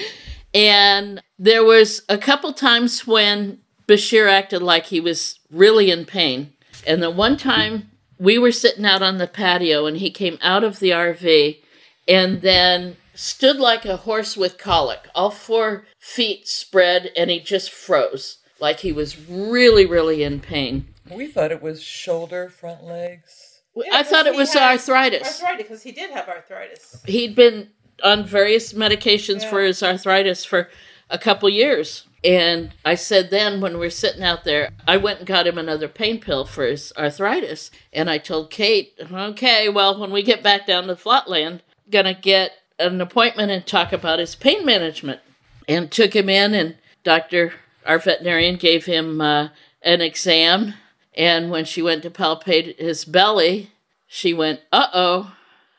And 0.54 1.22
there 1.38 1.62
was 1.62 2.02
a 2.08 2.18
couple 2.18 2.52
times 2.52 3.06
when 3.06 3.58
Bashir 3.88 4.30
acted 4.30 4.62
like 4.62 4.86
he 4.86 5.00
was 5.00 5.40
really 5.50 5.90
in 5.90 6.04
pain. 6.04 6.52
And 6.86 7.02
the 7.02 7.10
one 7.10 7.36
time 7.36 7.90
we 8.18 8.38
were 8.38 8.52
sitting 8.52 8.84
out 8.84 9.02
on 9.02 9.18
the 9.18 9.26
patio 9.26 9.86
and 9.86 9.96
he 9.96 10.10
came 10.10 10.38
out 10.42 10.62
of 10.62 10.78
the 10.78 10.90
RV 10.90 11.58
and 12.06 12.42
then 12.42 12.96
stood 13.14 13.56
like 13.56 13.84
a 13.84 13.96
horse 13.96 14.36
with 14.36 14.58
colic, 14.58 15.08
all 15.14 15.30
four 15.30 15.86
feet 15.98 16.46
spread, 16.46 17.10
and 17.16 17.30
he 17.30 17.40
just 17.40 17.70
froze, 17.70 18.38
like 18.60 18.80
he 18.80 18.92
was 18.92 19.18
really, 19.28 19.84
really 19.84 20.22
in 20.22 20.38
pain. 20.38 20.86
We 21.10 21.26
thought 21.26 21.50
it 21.50 21.62
was 21.62 21.82
shoulder, 21.82 22.48
front 22.48 22.84
legs. 22.84 23.60
I 23.92 24.02
thought 24.02 24.26
it 24.26 24.34
was 24.34 24.54
arthritis. 24.54 25.40
Arthritis, 25.42 25.62
because 25.62 25.82
he 25.82 25.92
did 25.92 26.10
have 26.10 26.28
arthritis. 26.28 27.02
He'd 27.06 27.34
been 27.34 27.70
on 28.02 28.24
various 28.24 28.72
medications 28.72 29.48
for 29.48 29.60
his 29.60 29.82
arthritis 29.82 30.44
for 30.44 30.68
a 31.10 31.18
couple 31.18 31.48
years. 31.48 32.07
And 32.24 32.74
I 32.84 32.96
said 32.96 33.30
then, 33.30 33.60
when 33.60 33.78
we're 33.78 33.90
sitting 33.90 34.24
out 34.24 34.44
there, 34.44 34.70
I 34.86 34.96
went 34.96 35.18
and 35.18 35.26
got 35.26 35.46
him 35.46 35.56
another 35.56 35.88
pain 35.88 36.20
pill 36.20 36.44
for 36.44 36.64
his 36.64 36.92
arthritis. 36.96 37.70
And 37.92 38.10
I 38.10 38.18
told 38.18 38.50
Kate, 38.50 38.94
okay, 39.12 39.68
well, 39.68 39.98
when 39.98 40.10
we 40.10 40.22
get 40.22 40.42
back 40.42 40.66
down 40.66 40.88
to 40.88 40.96
Flatland, 40.96 41.62
gonna 41.90 42.14
get 42.14 42.52
an 42.78 43.00
appointment 43.00 43.50
and 43.50 43.66
talk 43.66 43.92
about 43.92 44.18
his 44.18 44.34
pain 44.34 44.64
management. 44.64 45.20
And 45.68 45.90
took 45.90 46.16
him 46.16 46.30
in, 46.30 46.54
and 46.54 46.76
Dr. 47.04 47.52
Our 47.84 47.98
veterinarian 47.98 48.56
gave 48.56 48.86
him 48.86 49.20
uh, 49.20 49.48
an 49.82 50.00
exam. 50.00 50.74
And 51.14 51.50
when 51.50 51.64
she 51.66 51.82
went 51.82 52.02
to 52.04 52.10
palpate 52.10 52.78
his 52.78 53.04
belly, 53.04 53.70
she 54.06 54.32
went, 54.32 54.60
uh 54.72 54.86
oh. 54.94 55.34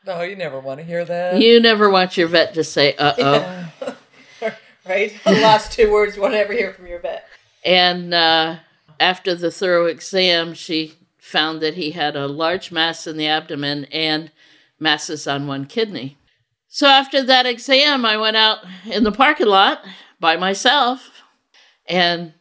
No, 0.06 0.22
you 0.22 0.36
never 0.36 0.60
want 0.60 0.78
to 0.80 0.86
hear 0.86 1.04
that. 1.04 1.40
You 1.40 1.60
never 1.60 1.90
want 1.90 2.16
your 2.16 2.28
vet 2.28 2.54
to 2.54 2.64
say, 2.64 2.94
uh 2.94 3.14
oh. 3.18 3.69
Right? 4.90 5.12
The 5.24 5.32
last 5.32 5.72
two 5.72 5.90
words 5.90 6.16
you 6.16 6.22
won't 6.22 6.34
ever 6.34 6.52
hear 6.52 6.72
from 6.74 6.86
your 6.86 6.98
vet. 6.98 7.26
And 7.64 8.12
uh, 8.12 8.56
after 8.98 9.34
the 9.34 9.50
thorough 9.50 9.86
exam, 9.86 10.54
she 10.54 10.94
found 11.18 11.60
that 11.62 11.74
he 11.74 11.92
had 11.92 12.16
a 12.16 12.26
large 12.26 12.72
mass 12.72 13.06
in 13.06 13.16
the 13.16 13.28
abdomen 13.28 13.84
and 13.86 14.30
masses 14.78 15.26
on 15.26 15.46
one 15.46 15.64
kidney. 15.66 16.16
So 16.68 16.86
after 16.86 17.22
that 17.22 17.46
exam, 17.46 18.04
I 18.04 18.16
went 18.16 18.36
out 18.36 18.58
in 18.84 19.04
the 19.04 19.12
parking 19.12 19.46
lot 19.46 19.84
by 20.18 20.36
myself 20.36 21.22
and 21.86 22.32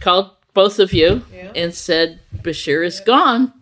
called 0.00 0.30
both 0.54 0.78
of 0.78 0.92
you 0.92 1.24
Yeah. 1.32 1.52
and 1.54 1.74
said, 1.74 2.20
Bashir 2.36 2.84
is 2.84 3.00
gone. 3.00 3.52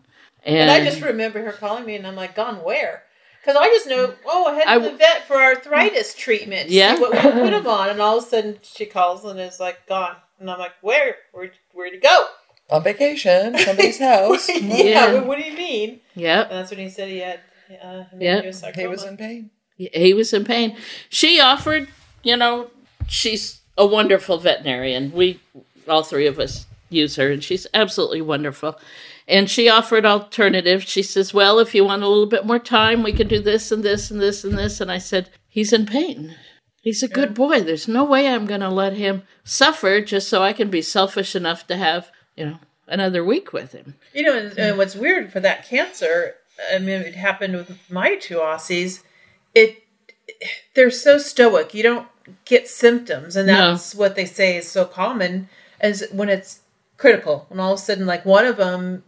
And 0.45 0.71
I 0.71 0.85
just 0.85 1.01
remember 1.03 1.43
her 1.43 1.53
calling 1.53 1.85
me, 1.85 1.97
and 1.97 2.07
I'm 2.07 2.15
like, 2.15 2.37
"Gone 2.37 2.63
where?" 2.63 3.03
Because 3.47 3.61
I 3.63 3.69
just 3.69 3.87
know, 3.87 4.13
oh, 4.27 4.47
I 4.47 4.55
had 4.55 4.67
I 4.67 4.79
to 4.79 4.91
the 4.91 4.97
vet 4.97 5.25
for 5.29 5.37
arthritis 5.37 6.15
treatment. 6.15 6.69
Yeah. 6.69 6.97
See 6.97 7.01
what 7.01 7.13
we 7.13 7.31
put 7.31 7.53
him 7.53 7.67
on, 7.69 7.91
and 7.91 8.01
all 8.01 8.19
of 8.19 8.25
a 8.25 8.27
sudden 8.27 8.59
she 8.63 8.87
calls 8.87 9.25
and 9.25 9.39
is 9.39 9.61
like, 9.61 9.87
"Gone," 9.87 10.17
and 10.41 10.51
I'm 10.51 10.59
like, 10.59 10.73
"Where? 10.81 11.15
Where? 11.31 11.53
Where'd 11.73 11.93
he 11.93 11.99
go?" 12.01 12.27
On 12.71 12.83
vacation, 12.83 13.57
somebody's 13.57 13.99
house. 14.13 14.49
yeah. 14.49 14.59
Yeah. 14.61 15.13
but 15.13 15.27
What 15.27 15.39
do 15.39 15.45
you 15.45 15.57
mean? 15.57 16.01
Yeah. 16.17 16.43
And 16.43 16.51
that's 16.51 16.71
when 16.73 16.81
he 16.81 16.91
said 16.91 17.09
he 17.09 17.19
had. 17.19 17.39
Uh, 17.81 18.05
Yeah. 18.19 18.43
He 18.75 18.87
was 18.89 19.05
in 19.05 19.17
pain. 19.17 19.51
he 19.77 20.13
was 20.15 20.33
in 20.33 20.45
pain. 20.45 20.77
She 21.09 21.39
offered, 21.41 21.87
you 22.25 22.37
know, 22.37 22.71
she's 23.09 23.61
a 23.79 23.87
wonderful 23.87 24.39
veterinarian. 24.39 25.13
We, 25.13 25.39
all 25.89 26.03
three 26.03 26.27
of 26.27 26.41
us, 26.41 26.67
use 26.91 27.15
her, 27.17 27.31
and 27.31 27.43
she's 27.45 27.67
absolutely 27.75 28.23
wonderful. 28.23 28.79
And 29.29 29.51
she 29.51 29.69
offered 29.69 30.07
alternatives. 30.07 30.85
She 30.85 31.03
says, 31.03 31.35
Well, 31.35 31.59
if 31.59 31.75
you 31.75 31.85
want 31.85 32.03
a 32.03 32.09
little 32.09 32.27
bit 32.27 32.47
more 32.47 32.59
time, 32.59 33.03
we 33.03 33.13
can 33.13 33.27
do 33.29 33.41
this 33.41 33.73
and 33.73 33.83
this 33.83 34.11
and 34.11 34.21
this 34.21 34.45
and 34.45 34.57
this. 34.57 34.81
And 34.81 34.91
I 34.91 34.99
said, 34.99 35.31
He's 35.49 35.73
in 35.73 35.87
pain. 35.87 36.37
He's 36.81 37.03
a 37.03 37.09
good 37.09 37.35
boy. 37.35 37.61
There's 37.63 37.89
no 37.89 38.05
way 38.05 38.29
I'm 38.29 38.47
going 38.47 38.61
to 38.61 38.69
let 38.69 38.93
him 38.93 39.25
suffer 39.43 40.01
just 40.01 40.29
so 40.29 40.43
I 40.43 40.53
can 40.53 40.71
be 40.71 40.83
selfish 40.83 41.35
enough 41.35 41.67
to 41.67 41.77
have, 41.77 42.13
you 42.37 42.47
know, 42.47 42.59
another 42.87 43.25
week 43.25 43.53
with 43.53 43.73
him. 43.73 43.97
You 44.15 44.23
know, 44.23 44.37
and, 44.39 44.57
and 44.57 44.79
what's 44.79 44.95
weird 44.95 45.33
for 45.33 45.41
that 45.41 45.67
cancer, 45.67 46.37
I 46.73 46.79
mean, 46.79 47.01
it 47.03 47.17
happened 47.17 47.55
with 47.57 47.77
my 47.91 48.15
two 48.15 48.37
Aussies. 48.37 49.03
It, 49.53 49.83
they're 50.75 50.91
so 50.93 51.19
stoic. 51.19 51.75
You 51.75 51.83
don't 51.83 52.07
get 52.45 52.69
symptoms, 52.69 53.35
and 53.35 53.49
No. 53.49 53.73
that's 53.73 53.93
what 53.95 54.15
they 54.15 54.25
say 54.25 54.57
is 54.57 54.71
so 54.71 54.85
common. 54.85 55.49
As 55.81 56.05
when 56.13 56.29
it's 56.29 56.61
critical, 56.99 57.47
when 57.49 57.59
all 57.59 57.73
of 57.75 57.81
a 57.81 57.83
sudden, 57.83 58.07
like 58.07 58.25
one 58.25 58.47
of 58.47 58.59
them, 58.59 59.03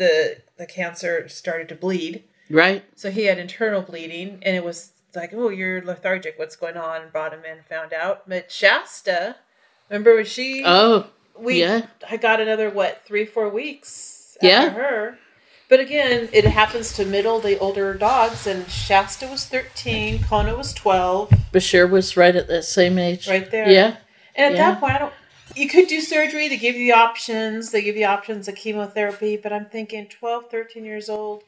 the 0.00 0.38
the 0.56 0.66
cancer 0.66 1.28
started 1.28 1.68
to 1.68 1.74
bleed. 1.76 2.24
Right? 2.50 2.82
So 2.96 3.12
he 3.12 3.26
had 3.26 3.38
internal 3.38 3.80
bleeding, 3.82 4.40
and 4.42 4.56
it 4.56 4.64
was 4.64 4.90
like, 5.14 5.32
"Oh, 5.32 5.50
you're 5.50 5.80
lethargic. 5.84 6.36
What's 6.38 6.56
going 6.56 6.76
on?" 6.76 7.02
And 7.02 7.12
brought 7.12 7.32
him 7.32 7.44
in, 7.44 7.58
found 7.68 7.92
out. 7.92 8.28
But 8.28 8.50
Shasta, 8.50 9.36
remember 9.88 10.16
when 10.16 10.24
she? 10.24 10.64
Oh, 10.66 11.06
we 11.38 11.60
yeah. 11.60 11.86
I 12.10 12.16
got 12.16 12.40
another 12.40 12.68
what 12.70 13.02
three 13.06 13.24
four 13.24 13.48
weeks 13.48 14.36
Yeah. 14.42 14.62
after 14.62 14.80
her. 14.82 15.18
But 15.68 15.78
again, 15.78 16.28
it 16.32 16.44
happens 16.44 16.92
to 16.94 17.04
middle 17.04 17.38
the 17.38 17.56
older 17.60 17.94
dogs, 17.94 18.44
and 18.48 18.68
Shasta 18.68 19.28
was 19.28 19.44
thirteen, 19.44 20.24
Kona 20.24 20.56
was 20.56 20.72
twelve, 20.72 21.30
Bashir 21.52 21.88
was 21.88 22.16
right 22.16 22.34
at 22.34 22.48
that 22.48 22.64
same 22.64 22.98
age. 22.98 23.28
right 23.28 23.48
there. 23.50 23.70
Yeah. 23.70 23.96
And 24.34 24.54
at 24.54 24.58
Yeah. 24.58 24.70
that 24.72 24.80
point, 24.80 24.94
I 24.94 24.98
don't. 24.98 25.12
You 25.54 25.68
could 25.68 25.88
do 25.88 26.00
surgery. 26.00 26.48
They 26.48 26.56
give 26.56 26.76
you 26.76 26.86
the 26.92 26.98
options. 26.98 27.70
They 27.70 27.82
give 27.82 27.96
you 27.96 28.06
options 28.06 28.48
of 28.48 28.54
chemotherapy. 28.54 29.36
But 29.36 29.52
I'm 29.52 29.66
thinking 29.66 30.06
12, 30.06 30.50
13 30.50 30.84
years 30.84 31.08
old. 31.08 31.42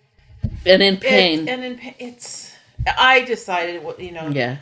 And 0.66 0.82
in 0.82 0.94
It- 0.94 1.00
pain. 1.00 1.48
and 1.48 1.64
in 1.64 1.76
pain. 1.76 1.94
It's. 1.98 2.52
I 2.98 3.22
decided 3.22 3.82
what 3.84 4.00
you 4.00 4.10
know. 4.12 4.28
yeah. 4.28 4.56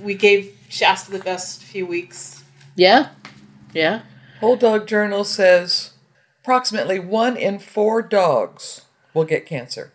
We 0.00 0.14
gave 0.14 0.56
Shasta 0.68 1.10
the 1.12 1.18
best 1.20 1.62
few 1.62 1.86
weeks. 1.86 2.42
Yeah. 2.74 3.10
Yeah. 3.72 4.02
Whole 4.40 4.56
Dog 4.56 4.86
Journal 4.86 5.24
says 5.24 5.92
approximately 6.42 6.98
one 6.98 7.36
in 7.36 7.58
four 7.58 8.02
dogs 8.02 8.82
will 9.14 9.24
get 9.24 9.46
cancer. 9.46 9.92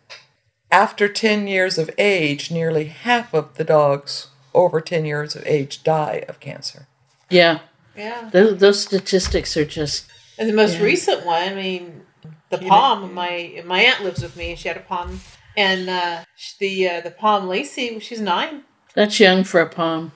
After 0.72 1.08
10 1.10 1.48
years 1.48 1.78
of 1.78 1.90
age, 1.98 2.50
nearly 2.50 2.86
half 2.86 3.34
of 3.34 3.56
the 3.56 3.64
dogs 3.64 4.28
over 4.54 4.80
10 4.82 5.06
years 5.06 5.36
of 5.36 5.46
age 5.46 5.84
die 5.84 6.24
of 6.28 6.40
cancer. 6.40 6.88
Yeah. 7.30 7.60
Yeah. 8.00 8.30
Those, 8.32 8.60
those 8.60 8.82
statistics 8.84 9.56
are 9.58 9.66
just 9.66 10.10
And 10.38 10.50
the 10.50 10.54
most 10.54 10.78
Yeah. 10.78 10.84
recent 10.84 11.26
one, 11.26 11.44
I 11.44 11.54
mean, 11.54 12.04
the 12.50 12.58
Pom. 12.58 13.14
My 13.14 13.62
my 13.66 13.82
aunt 13.82 14.04
lives 14.04 14.22
with 14.24 14.36
me. 14.36 14.56
She 14.56 14.68
had 14.70 14.78
a 14.78 14.82
Pom, 14.92 15.20
and 15.58 15.90
uh, 15.90 16.24
the 16.60 16.90
uh, 16.90 17.02
the 17.02 17.12
Pom 17.12 17.48
Lacey. 17.48 18.00
She's 18.00 18.22
nine, 18.22 18.64
that's 18.96 19.20
young 19.20 19.44
for 19.44 19.60
a 19.62 19.70
Pom. 19.70 20.12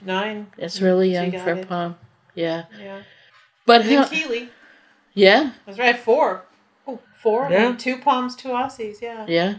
nine. 0.00 0.46
That's 0.58 0.80
really 0.80 1.10
young 1.12 1.30
got 1.30 1.42
for 1.44 1.52
a 1.52 1.64
Pom. 1.66 1.96
Yeah. 2.34 2.64
Yeah. 2.78 3.02
But 3.66 3.80
And 3.82 3.90
then 3.90 3.98
how, 4.02 4.08
Keely. 4.08 4.48
yeah, 5.14 5.52
That's 5.66 5.78
right. 5.78 5.98
Four. 5.98 6.44
Oh, 6.86 6.98
four. 7.22 7.48
Yeah. 7.50 7.74
Two 7.76 7.96
Poms, 7.98 8.36
two 8.36 8.48
Aussies. 8.48 8.96
Yeah. 9.00 9.24
yeah. 9.28 9.54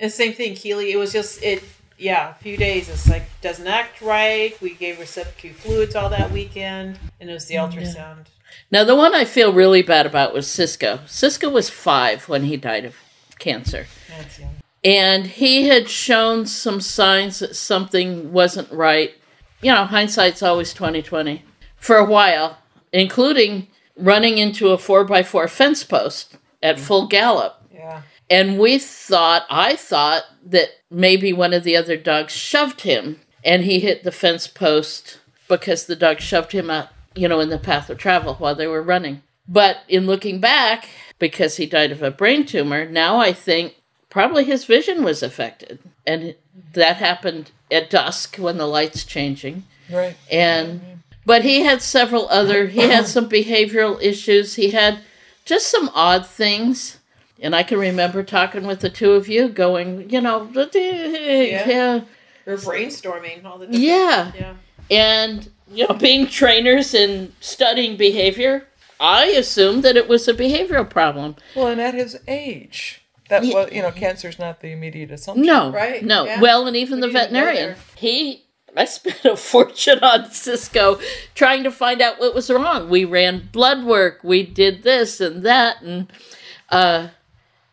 And 0.00 0.10
same 0.12 0.32
thing, 0.34 0.54
Keely. 0.54 0.92
It 0.92 0.96
was 0.98 1.12
just 1.12 1.42
it. 1.42 1.62
Yeah, 1.98 2.30
a 2.30 2.34
few 2.34 2.56
days. 2.56 2.88
It's 2.88 3.08
like 3.08 3.24
doesn't 3.40 3.66
act 3.66 4.00
right. 4.02 4.60
We 4.60 4.74
gave 4.74 4.98
her 4.98 5.04
subcu 5.04 5.54
fluids 5.54 5.94
all 5.94 6.10
that 6.10 6.30
weekend, 6.30 6.98
and 7.20 7.30
it 7.30 7.32
was 7.32 7.46
the 7.46 7.54
ultrasound. 7.54 8.26
Now 8.70 8.84
the 8.84 8.96
one 8.96 9.14
I 9.14 9.24
feel 9.24 9.52
really 9.52 9.82
bad 9.82 10.06
about 10.06 10.34
was 10.34 10.46
Cisco. 10.46 11.00
Cisco 11.06 11.48
was 11.48 11.70
five 11.70 12.28
when 12.28 12.44
he 12.44 12.56
died 12.56 12.84
of 12.84 12.96
cancer. 13.38 13.86
And 14.84 15.26
he 15.26 15.68
had 15.68 15.88
shown 15.88 16.46
some 16.46 16.80
signs 16.80 17.40
that 17.40 17.56
something 17.56 18.32
wasn't 18.32 18.70
right. 18.70 19.14
You 19.60 19.72
know, 19.72 19.84
hindsight's 19.84 20.42
always 20.42 20.72
twenty 20.72 21.02
twenty. 21.02 21.44
For 21.76 21.96
a 21.96 22.04
while, 22.04 22.58
including 22.92 23.68
running 23.96 24.38
into 24.38 24.70
a 24.70 24.78
four 24.78 25.04
by 25.04 25.22
four 25.22 25.48
fence 25.48 25.82
post 25.82 26.36
at 26.62 26.76
mm. 26.76 26.80
full 26.80 27.06
gallop. 27.06 27.62
Yeah. 27.72 28.02
And 28.28 28.58
we 28.58 28.78
thought, 28.78 29.46
I 29.48 29.76
thought 29.76 30.24
that 30.44 30.68
maybe 30.90 31.32
one 31.32 31.52
of 31.52 31.64
the 31.64 31.76
other 31.76 31.96
dogs 31.96 32.32
shoved 32.32 32.80
him 32.82 33.20
and 33.44 33.62
he 33.62 33.80
hit 33.80 34.02
the 34.02 34.12
fence 34.12 34.46
post 34.46 35.20
because 35.48 35.86
the 35.86 35.96
dog 35.96 36.20
shoved 36.20 36.52
him 36.52 36.70
out, 36.70 36.88
you 37.14 37.28
know, 37.28 37.40
in 37.40 37.50
the 37.50 37.58
path 37.58 37.88
of 37.88 37.98
travel 37.98 38.34
while 38.34 38.54
they 38.54 38.66
were 38.66 38.82
running. 38.82 39.22
But 39.48 39.78
in 39.88 40.06
looking 40.06 40.40
back, 40.40 40.88
because 41.20 41.56
he 41.56 41.66
died 41.66 41.92
of 41.92 42.02
a 42.02 42.10
brain 42.10 42.44
tumor, 42.44 42.84
now 42.88 43.18
I 43.18 43.32
think 43.32 43.76
probably 44.10 44.42
his 44.44 44.64
vision 44.64 45.04
was 45.04 45.22
affected. 45.22 45.78
And 46.04 46.34
that 46.72 46.96
happened 46.96 47.52
at 47.70 47.90
dusk 47.90 48.36
when 48.36 48.56
the 48.58 48.66
light's 48.66 49.04
changing 49.04 49.64
Right. 49.90 50.16
and 50.30 50.80
but 51.24 51.42
he 51.44 51.60
had 51.60 51.80
several 51.82 52.28
other 52.28 52.66
he 52.66 52.80
had 52.80 53.06
some 53.06 53.28
behavioral 53.28 54.00
issues 54.02 54.54
he 54.56 54.70
had 54.70 54.98
just 55.44 55.68
some 55.68 55.90
odd 55.94 56.26
things 56.26 56.98
and 57.40 57.54
i 57.54 57.62
can 57.62 57.78
remember 57.78 58.22
talking 58.22 58.66
with 58.66 58.80
the 58.80 58.90
two 58.90 59.12
of 59.12 59.28
you 59.28 59.48
going 59.48 60.08
you 60.10 60.20
know 60.20 60.48
yeah 60.54 62.00
We're 62.46 62.56
brainstorming 62.56 63.44
all 63.44 63.58
the. 63.58 63.66
different- 63.66 63.84
yeah 63.84 64.32
Yeah. 64.38 64.54
and 64.90 65.50
you 65.70 65.86
know 65.86 65.94
being 65.94 66.26
trainers 66.26 66.94
and 66.94 67.32
studying 67.40 67.96
behavior 67.96 68.66
i 69.00 69.26
assumed 69.26 69.82
that 69.82 69.96
it 69.96 70.08
was 70.08 70.28
a 70.28 70.34
behavioral 70.34 70.88
problem 70.88 71.36
Well, 71.54 71.68
and 71.68 71.80
at 71.80 71.94
his 71.94 72.18
age, 72.28 73.02
that 73.28 73.44
Ye- 73.44 73.52
was, 73.54 73.70
you 73.72 73.82
know, 73.82 73.90
cancer's 73.90 74.38
not 74.38 74.60
the 74.60 74.68
immediate 74.72 75.10
assumption. 75.10 75.44
no 75.46 75.70
Right, 75.72 76.02
no 76.04 76.24
yeah. 76.24 76.40
well 76.40 76.66
and 76.66 76.76
even 76.76 77.00
We 77.00 77.06
the 77.08 77.12
veterinarian 77.12 77.76
he 77.96 78.42
I 78.76 78.84
spent 78.84 79.24
a 79.24 79.36
fortune 79.52 80.00
on 80.00 80.30
Cisco 80.30 81.00
trying 81.34 81.64
to 81.64 81.70
find 81.70 82.02
out 82.02 82.20
what 82.20 82.34
was 82.34 82.50
wrong. 82.50 82.90
We 82.90 83.06
ran 83.06 83.48
blood 83.50 83.84
work, 83.86 84.20
we 84.22 84.42
did 84.42 84.82
this 84.82 85.18
and 85.18 85.42
that, 85.44 85.80
and 85.80 86.12
uh, 86.68 87.08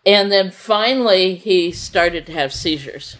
and 0.06 0.32
then 0.32 0.52
finally 0.52 1.36
he 1.36 1.72
started 1.72 2.26
to 2.26 2.34
have 2.34 2.54
seizures, 2.54 3.18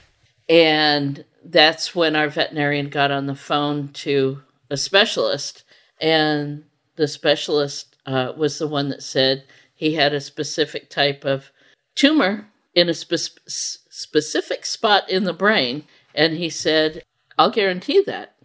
and 0.50 1.26
that's 1.44 1.96
when 1.96 2.16
our 2.16 2.30
veterinarian 2.30 2.90
got 2.90 3.12
on 3.12 3.26
the 3.26 3.36
phone 3.36 3.90
to 3.90 4.42
a 4.70 4.78
specialist, 4.78 5.64
and 6.00 6.64
the 6.96 7.08
specialist 7.08 7.96
uh, 8.06 8.34
was 8.36 8.60
the 8.60 8.68
one 8.68 8.90
that 8.90 9.04
said 9.04 9.46
he 9.74 9.96
had 9.96 10.14
a 10.14 10.22
specific 10.22 10.90
type 10.90 11.26
of 11.26 11.52
tumor 11.96 12.48
in 12.74 12.90
a 12.90 12.94
spe- 12.94 13.40
specific 13.48 14.66
spot 14.66 15.10
in 15.10 15.24
the 15.24 15.34
brain, 15.34 15.84
and 16.16 16.34
he 16.34 16.50
said 16.50 17.04
I'll 17.38 17.52
guarantee 17.52 18.04
that. 18.06 18.36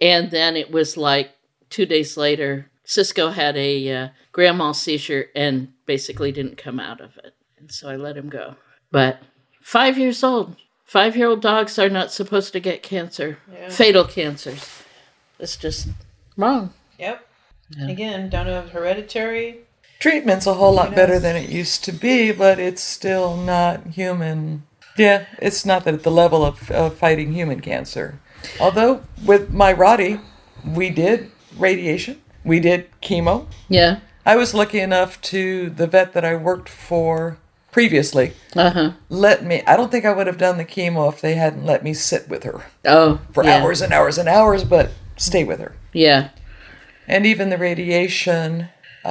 And 0.00 0.30
then 0.30 0.56
it 0.56 0.70
was 0.70 0.96
like 0.96 1.30
two 1.70 1.86
days 1.86 2.16
later, 2.16 2.70
Cisco 2.84 3.30
had 3.30 3.56
a 3.56 3.92
uh, 3.92 4.08
grand 4.32 4.58
mal 4.58 4.74
seizure 4.74 5.26
and 5.34 5.72
basically 5.86 6.32
didn't 6.32 6.58
come 6.58 6.78
out 6.78 7.00
of 7.00 7.16
it. 7.18 7.34
And 7.66 7.74
so 7.74 7.88
I 7.88 7.96
let 7.96 8.16
him 8.16 8.28
go. 8.28 8.54
But 8.92 9.18
five 9.60 9.98
years 9.98 10.22
old, 10.22 10.54
five 10.84 11.16
year 11.16 11.26
old 11.26 11.42
dogs 11.42 11.80
are 11.80 11.88
not 11.88 12.12
supposed 12.12 12.52
to 12.52 12.60
get 12.60 12.84
cancer, 12.84 13.38
fatal 13.68 14.04
cancers. 14.04 14.84
It's 15.40 15.56
just 15.56 15.88
wrong. 16.36 16.72
Yep. 17.00 17.26
Again, 17.80 18.30
don't 18.30 18.46
know 18.46 18.60
if 18.60 18.70
hereditary. 18.70 19.62
Treatment's 19.98 20.46
a 20.46 20.54
whole 20.54 20.74
lot 20.74 20.94
better 20.94 21.18
than 21.18 21.34
it 21.34 21.50
used 21.50 21.82
to 21.86 21.92
be, 21.92 22.30
but 22.30 22.60
it's 22.60 22.82
still 22.82 23.36
not 23.36 23.84
human. 23.88 24.62
Yeah, 24.96 25.26
it's 25.42 25.66
not 25.66 25.88
at 25.88 26.04
the 26.04 26.10
level 26.12 26.44
of, 26.44 26.70
of 26.70 26.96
fighting 26.96 27.32
human 27.32 27.60
cancer. 27.60 28.20
Although 28.60 29.02
with 29.24 29.52
my 29.52 29.74
Rottie, 29.74 30.20
we 30.64 30.90
did 30.90 31.32
radiation, 31.58 32.22
we 32.44 32.60
did 32.60 32.88
chemo. 33.02 33.48
Yeah. 33.68 33.98
I 34.24 34.36
was 34.36 34.54
lucky 34.54 34.78
enough 34.78 35.20
to 35.22 35.68
the 35.70 35.88
vet 35.88 36.12
that 36.12 36.24
I 36.24 36.36
worked 36.36 36.68
for 36.68 37.38
previously 37.76 38.32
Uh 38.56 38.70
huh. 38.70 38.92
let 39.10 39.44
me. 39.44 39.62
I 39.66 39.76
don't 39.76 39.90
think 39.92 40.06
I 40.06 40.12
would 40.16 40.26
have 40.26 40.38
done 40.38 40.56
the 40.56 40.64
chemo 40.64 41.12
if 41.12 41.20
they 41.20 41.34
hadn't 41.34 41.66
let 41.66 41.84
me 41.84 41.92
sit 41.92 42.26
with 42.26 42.42
her 42.44 42.64
Oh. 42.86 43.20
for 43.34 43.44
yeah. 43.44 43.58
hours 43.58 43.82
and 43.82 43.92
hours 43.92 44.16
and 44.16 44.28
hours, 44.30 44.64
but 44.64 44.92
stay 45.18 45.44
with 45.44 45.60
her. 45.60 45.72
Yeah. 45.92 46.30
And 47.06 47.26
even 47.26 47.50
the 47.50 47.58
radiation, 47.58 48.68
uh, 49.04 49.08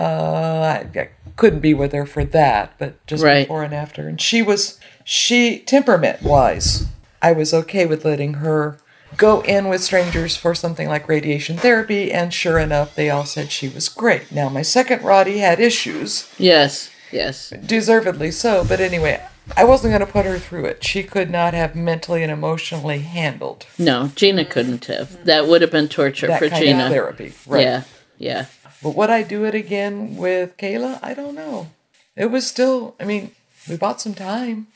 I, 0.84 1.00
I 1.00 1.10
couldn't 1.36 1.60
be 1.60 1.76
with 1.76 1.92
her 1.94 2.08
for 2.08 2.26
that, 2.26 2.74
but 2.80 3.06
just 3.06 3.24
Right. 3.24 3.44
before 3.48 3.64
and 3.64 3.74
after. 3.74 4.08
And 4.08 4.20
she 4.20 4.42
was, 4.42 4.80
she, 5.04 5.60
temperament 5.60 6.24
wise, 6.24 6.88
I 7.22 7.34
was 7.34 7.54
okay 7.54 7.86
with 7.86 8.04
letting 8.04 8.36
her 8.36 8.80
go 9.16 9.42
in 9.42 9.68
with 9.70 9.84
strangers 9.84 10.36
for 10.36 10.56
something 10.56 10.90
like 10.90 11.08
radiation 11.08 11.56
therapy. 11.58 12.12
And 12.12 12.34
sure 12.34 12.58
enough, 12.58 12.96
they 12.96 13.12
all 13.12 13.26
said 13.26 13.52
she 13.52 13.70
was 13.70 13.90
great. 13.90 14.32
Now, 14.32 14.50
my 14.50 14.64
second 14.64 15.02
Rottie 15.04 15.38
had 15.38 15.60
issues, 15.60 16.28
Yes. 16.40 16.90
Yes. 17.16 17.52
deservedly 17.66 18.32
so. 18.32 18.66
But 18.68 18.80
anyway, 18.80 19.24
I 19.56 19.64
wasn't 19.64 19.92
going 19.92 20.06
to 20.06 20.12
put 20.12 20.26
her 20.26 20.38
through 20.40 20.66
it. 20.66 20.84
She 20.84 21.04
could 21.04 21.30
not 21.30 21.54
have 21.54 21.76
mentally 21.76 22.24
and 22.24 22.32
emotionally 22.32 23.00
handled 23.00 23.66
No, 23.78 24.12
Gina 24.16 24.46
couldn't 24.46 24.86
have. 24.86 25.26
That 25.26 25.48
would 25.48 25.62
have 25.62 25.72
been 25.72 25.88
torture 25.88 26.28
that 26.28 26.40
for 26.40 26.50
kind 26.50 26.64
Gina. 26.64 26.86
of 26.86 26.92
therapy. 26.92 27.34
Right. 27.48 27.62
Yeah. 27.62 27.84
Yeah. 28.18 28.46
But 28.84 28.96
would 28.96 29.10
I 29.10 29.24
do 29.24 29.46
it 29.46 29.56
again 29.56 30.16
with 30.18 30.58
Kayla? 30.58 31.00
I 31.02 31.14
don't 31.14 31.36
know. 31.36 31.72
It 32.16 32.28
was 32.32 32.46
still, 32.48 32.96
I 33.00 33.06
mean, 33.06 33.32
we 33.68 33.78
bought 33.78 34.00
some 34.02 34.14
time, 34.14 34.68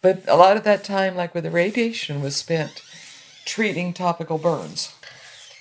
but 0.00 0.22
a 0.26 0.36
lot 0.36 0.56
of 0.56 0.64
that 0.64 0.84
time, 0.84 1.16
like 1.16 1.34
with 1.34 1.44
the 1.44 1.50
radiation, 1.50 2.22
was 2.22 2.34
spent 2.36 2.82
treating 3.44 3.92
topical 3.92 4.38
burns. 4.38 4.94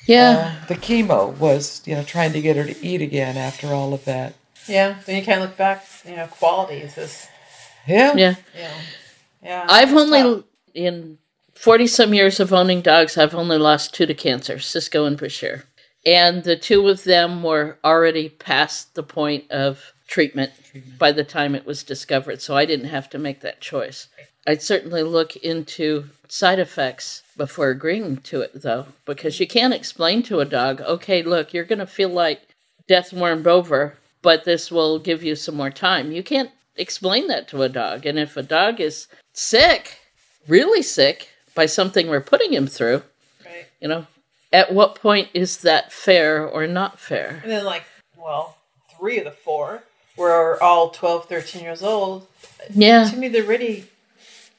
Yeah. 0.07 0.55
Uh, 0.63 0.67
the 0.67 0.75
chemo 0.75 1.35
was, 1.37 1.81
you 1.85 1.95
know, 1.95 2.03
trying 2.03 2.33
to 2.33 2.41
get 2.41 2.55
her 2.55 2.63
to 2.65 2.85
eat 2.85 3.01
again 3.01 3.37
after 3.37 3.67
all 3.73 3.93
of 3.93 4.05
that. 4.05 4.33
Yeah. 4.67 4.97
Then 5.05 5.15
you 5.15 5.23
can't 5.23 5.41
look 5.41 5.57
back, 5.57 5.85
you 6.05 6.15
know, 6.15 6.27
qualities 6.27 6.91
is, 6.91 6.95
this. 6.95 7.27
Yeah. 7.87 8.15
yeah. 8.15 8.35
you 8.55 8.61
know, 8.61 8.69
yeah. 9.43 9.65
I've 9.69 9.93
only 9.93 10.21
tough. 10.21 10.43
in 10.73 11.17
forty 11.53 11.87
some 11.87 12.13
years 12.13 12.39
of 12.39 12.53
owning 12.53 12.81
dogs, 12.81 13.17
I've 13.17 13.35
only 13.35 13.57
lost 13.57 13.93
two 13.93 14.05
to 14.05 14.13
cancer, 14.13 14.59
Cisco 14.59 15.05
and 15.05 15.17
Bashir. 15.17 15.63
And 16.05 16.43
the 16.43 16.55
two 16.55 16.87
of 16.87 17.03
them 17.03 17.43
were 17.43 17.77
already 17.83 18.29
past 18.29 18.95
the 18.95 19.03
point 19.03 19.49
of 19.51 19.93
treatment 20.07 20.51
by 20.97 21.11
the 21.11 21.23
time 21.23 21.53
it 21.53 21.65
was 21.65 21.83
discovered, 21.83 22.41
so 22.41 22.55
I 22.55 22.65
didn't 22.65 22.89
have 22.89 23.09
to 23.09 23.19
make 23.19 23.41
that 23.41 23.59
choice. 23.59 24.07
I'd 24.47 24.61
certainly 24.61 25.03
look 25.03 25.35
into 25.35 26.05
side 26.29 26.59
effects 26.59 27.23
before 27.35 27.69
agreeing 27.69 28.17
to 28.17 28.39
it, 28.41 28.61
though, 28.61 28.85
because 29.05 29.41
you 29.41 29.47
can't 29.47 29.73
explain 29.73 30.23
to 30.23 30.39
a 30.39 30.45
dog, 30.45 30.79
okay, 30.81 31.21
look, 31.21 31.53
you're 31.53 31.65
going 31.65 31.79
to 31.79 31.85
feel 31.85 32.09
like 32.09 32.41
death 32.87 33.11
warmed 33.11 33.47
over, 33.47 33.97
but 34.21 34.43
this 34.45 34.71
will 34.71 34.99
give 34.99 35.23
you 35.23 35.35
some 35.35 35.55
more 35.55 35.69
time. 35.69 36.11
You 36.11 36.23
can't 36.23 36.51
explain 36.75 37.27
that 37.27 37.47
to 37.49 37.63
a 37.63 37.69
dog. 37.69 38.05
And 38.05 38.17
if 38.19 38.37
a 38.37 38.43
dog 38.43 38.79
is 38.79 39.07
sick, 39.33 39.99
really 40.47 40.81
sick, 40.81 41.29
by 41.55 41.65
something 41.65 42.07
we're 42.07 42.21
putting 42.21 42.53
him 42.53 42.67
through, 42.67 43.03
Right. 43.45 43.65
you 43.79 43.87
know, 43.87 44.05
at 44.53 44.73
what 44.73 44.95
point 44.95 45.29
is 45.33 45.57
that 45.61 45.91
fair 45.91 46.45
or 46.47 46.67
not 46.67 46.99
fair? 46.99 47.39
And 47.43 47.51
then, 47.51 47.65
like, 47.65 47.83
well, 48.15 48.57
three 48.97 49.17
of 49.17 49.25
the 49.25 49.31
four 49.31 49.83
were 50.15 50.61
all 50.61 50.89
12, 50.89 51.27
13 51.27 51.63
years 51.63 51.81
old. 51.81 52.27
Yeah. 52.73 53.09
To 53.09 53.17
me, 53.17 53.27
they're 53.27 53.43
really 53.43 53.85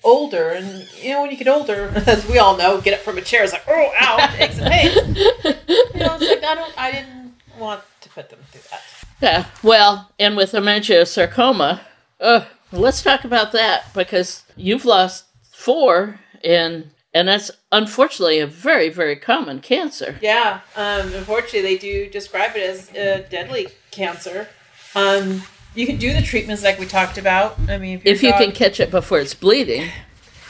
older. 0.05 0.49
And, 0.51 0.89
you 1.03 1.11
know, 1.11 1.23
when 1.23 1.31
you 1.31 1.37
get 1.37 1.49
older, 1.49 1.93
as 2.07 2.27
we 2.29 2.39
all 2.39 2.57
know, 2.57 2.81
get 2.81 2.95
up 2.95 3.01
from 3.01 3.19
a 3.19 3.23
chair 3.23 3.43
is 3.45 3.53
like, 3.53 3.65
oh, 3.69 3.93
ow, 4.01 4.35
aches 4.39 4.59
and 4.59 4.71
pains. 4.71 4.97
you 5.19 6.01
know, 6.01 6.17
it's 6.21 6.29
like, 6.29 6.45
I 6.45 6.55
don't, 6.55 6.73
I 6.79 6.91
didn't 6.93 7.35
want 7.59 7.83
to 8.03 8.09
put 8.11 8.29
them 8.31 8.39
through 8.51 8.63
that. 8.71 8.83
Yeah. 9.21 9.47
Well, 9.63 10.11
and 10.19 10.37
with 10.37 10.53
hemangiosarcoma, 10.53 11.81
uh, 12.21 12.45
let's 12.73 13.03
talk 13.03 13.25
about 13.25 13.53
that 13.53 13.93
because 13.95 14.45
you've 14.57 14.85
lost 14.85 15.25
four, 15.51 16.21
and 16.45 16.91
and 17.15 17.29
that's 17.29 17.51
unfortunately 17.73 18.39
a 18.39 18.47
very 18.47 18.89
very 18.89 19.17
common 19.17 19.61
cancer. 19.61 20.17
Yeah, 20.23 20.61
um, 20.77 21.13
unfortunately, 21.15 21.63
they 21.63 21.79
do 21.79 22.09
describe 22.09 22.53
it 22.57 22.63
as 22.63 22.91
a 22.95 23.27
deadly 23.29 23.69
cancer. 23.91 24.49
Um, 24.95 25.43
you 25.75 25.87
can 25.87 25.97
do 25.97 26.13
the 26.13 26.23
treatments 26.23 26.63
like 26.63 26.79
we 26.79 26.87
talked 26.87 27.19
about. 27.19 27.57
I 27.69 27.79
mean, 27.79 27.99
if, 27.99 28.07
If 28.07 28.23
you 28.23 28.33
can 28.33 28.53
catch 28.53 28.81
it 28.81 28.91
before 28.91 29.21
it's 29.21 29.35
bleeding, 29.35 29.89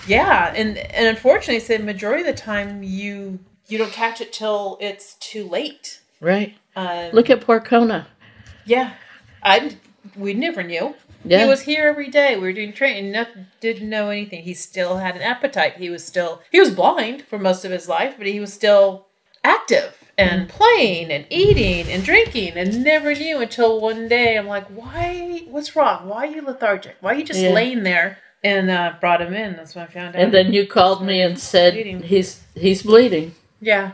yeah, 0.07 0.53
and 0.55 0.77
and 0.79 1.07
unfortunately, 1.07 1.59
the 1.77 1.83
majority 1.83 2.29
of 2.29 2.37
the 2.37 2.41
time 2.41 2.83
you 2.83 3.39
you 3.67 3.79
don't 3.79 3.93
catch 3.93 4.21
it 4.21 4.33
till 4.33 4.79
it's 4.81 5.15
too 5.17 5.47
late. 5.49 6.01
right? 6.21 6.55
Um, 6.75 7.11
Look 7.13 7.29
at 7.31 7.41
poor 7.41 7.61
Kona. 7.61 8.07
Yeah, 8.69 8.95
I 9.43 9.77
we 10.17 10.35
never 10.35 10.63
knew. 10.63 10.95
Yeah. 11.25 11.43
He 11.43 11.49
was 11.49 11.63
here 11.63 11.89
every 11.89 12.09
day. 12.11 12.37
We 12.37 12.43
were 12.43 12.53
doing 12.53 12.73
training. 12.73 13.11
Not, 13.13 13.29
didn't 13.61 13.91
know 13.91 14.11
anything. 14.11 14.45
He 14.45 14.55
still 14.55 14.99
had 14.99 15.17
an 15.17 15.23
appetite. 15.23 15.75
He 15.79 15.91
was 15.91 16.05
still 16.05 16.43
he 16.53 16.61
was 16.61 16.71
blind 16.71 17.23
for 17.23 17.39
most 17.39 17.65
of 17.65 17.73
his 17.73 17.89
life, 17.89 18.15
but 18.19 18.27
he 18.29 18.39
was 18.41 18.53
still 18.53 19.07
active 19.43 19.95
and 20.17 20.49
playing 20.49 21.11
and 21.11 21.27
eating 21.31 21.91
and 21.93 22.05
drinking 22.05 22.53
and 22.57 22.83
never 22.85 23.15
knew 23.15 23.41
until 23.41 23.81
one 23.81 24.09
day 24.09 24.37
I'm 24.39 24.47
like, 24.47 24.67
why? 24.69 25.43
What's 25.49 25.75
wrong? 25.77 26.09
Why 26.09 26.27
are 26.27 26.31
you 26.31 26.43
lethargic? 26.43 26.97
Why 27.01 27.13
are 27.13 27.17
you 27.17 27.25
just 27.25 27.41
Yeah. 27.41 27.51
laying 27.51 27.83
there? 27.83 28.19
And 28.45 28.71
uh, 28.71 28.93
brought 29.01 29.21
him 29.21 29.35
in. 29.35 29.57
That's 29.57 29.75
when 29.75 29.85
I 29.85 29.89
found 29.91 30.15
out. 30.15 30.23
And 30.23 30.33
then 30.33 30.53
you 30.53 30.67
called 30.67 31.05
me 31.05 31.21
and 31.21 31.37
said 31.39 31.75
Bleeding. 31.75 32.03
he's 32.03 32.43
he's 32.55 32.83
bleeding. 32.85 33.35
Yeah. 33.61 33.93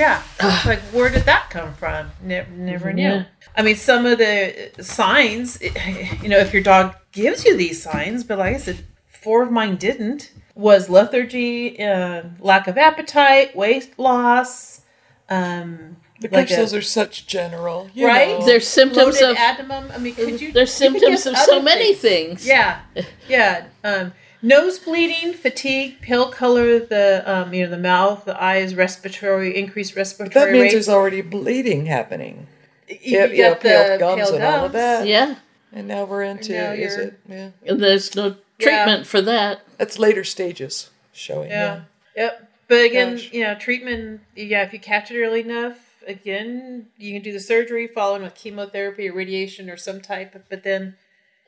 Yeah. 0.00 0.22
It's 0.40 0.66
like, 0.66 0.80
where 0.94 1.10
did 1.10 1.24
that 1.24 1.50
come 1.50 1.74
from? 1.74 2.10
Never, 2.22 2.50
never 2.50 2.92
knew. 2.92 3.02
Yeah. 3.02 3.24
I 3.56 3.62
mean, 3.62 3.76
some 3.76 4.06
of 4.06 4.18
the 4.18 4.70
signs, 4.80 5.60
you 6.22 6.28
know, 6.28 6.38
if 6.38 6.52
your 6.54 6.62
dog 6.62 6.96
gives 7.12 7.44
you 7.44 7.56
these 7.56 7.82
signs, 7.82 8.24
but 8.24 8.38
like 8.38 8.54
I 8.54 8.58
said, 8.58 8.84
four 9.06 9.42
of 9.42 9.50
mine 9.50 9.76
didn't, 9.76 10.32
was 10.54 10.88
lethargy, 10.88 11.82
uh, 11.82 12.22
lack 12.38 12.66
of 12.68 12.76
appetite, 12.78 13.54
weight 13.54 13.98
loss, 13.98 14.80
um, 15.28 15.96
Because 16.20 16.36
like 16.36 16.50
a- 16.50 16.56
those 16.56 16.74
are 16.74 16.82
such 16.82 17.26
general, 17.26 17.88
you 17.94 18.06
right? 18.06 18.38
know. 18.38 18.46
There's 18.46 18.66
symptoms 18.66 19.20
Loaded 19.20 19.30
of 19.30 19.36
abdomen. 19.36 19.90
I 19.92 19.98
mean, 19.98 20.14
could 20.14 20.40
you? 20.40 20.52
there's 20.52 20.80
you 20.80 20.90
could 20.90 21.00
symptoms 21.00 21.26
of 21.26 21.36
so 21.36 21.56
other 21.56 21.62
many 21.62 21.94
things. 21.94 22.46
Yeah, 22.46 22.80
yeah. 23.28 23.66
Um, 23.84 24.12
nose 24.42 24.78
bleeding, 24.78 25.32
fatigue, 25.34 26.00
pale 26.00 26.30
color, 26.30 26.78
the 26.78 27.22
um, 27.26 27.52
you 27.54 27.64
know 27.64 27.70
the 27.70 27.78
mouth, 27.78 28.24
the 28.24 28.40
eyes, 28.42 28.74
respiratory 28.74 29.56
increased 29.56 29.96
respiratory 29.96 30.44
that 30.44 30.52
means 30.52 30.62
rate. 30.64 30.72
there's 30.72 30.88
already 30.88 31.20
bleeding 31.20 31.86
happening. 31.86 32.46
you, 32.88 32.96
Yeah, 33.02 33.24
you 33.26 33.34
yeah, 33.36 33.50
got 33.50 33.60
pale 33.60 33.92
the 33.92 33.98
gums 33.98 34.22
pale 34.30 34.34
and 34.34 34.44
all 34.44 34.64
of 34.66 34.72
that. 34.72 35.06
Yeah. 35.06 35.36
And 35.72 35.86
now 35.86 36.04
we're 36.04 36.24
into, 36.24 36.52
now 36.52 36.72
is 36.72 36.96
it? 36.96 37.20
Yeah. 37.28 37.50
And 37.64 37.80
there's 37.80 38.16
no 38.16 38.36
treatment 38.58 39.06
for 39.06 39.20
that. 39.22 39.60
That's 39.78 39.98
later 40.00 40.24
stages 40.24 40.90
showing. 41.12 41.50
Yeah. 41.50 41.82
Yep. 42.16 42.48
But 42.66 42.84
again, 42.84 43.12
Gosh. 43.16 43.32
you 43.32 43.44
know, 43.44 43.54
treatment. 43.54 44.20
Yeah, 44.34 44.62
if 44.62 44.72
you 44.72 44.80
catch 44.80 45.10
it 45.10 45.20
early 45.20 45.40
enough, 45.40 46.02
again, 46.06 46.86
you 46.96 47.12
can 47.12 47.22
do 47.22 47.32
the 47.32 47.40
surgery, 47.40 47.86
following 47.86 48.22
with 48.22 48.34
chemotherapy 48.34 49.08
or 49.08 49.12
radiation 49.12 49.70
or 49.70 49.76
some 49.76 50.00
type. 50.00 50.44
But 50.48 50.62
then, 50.64 50.96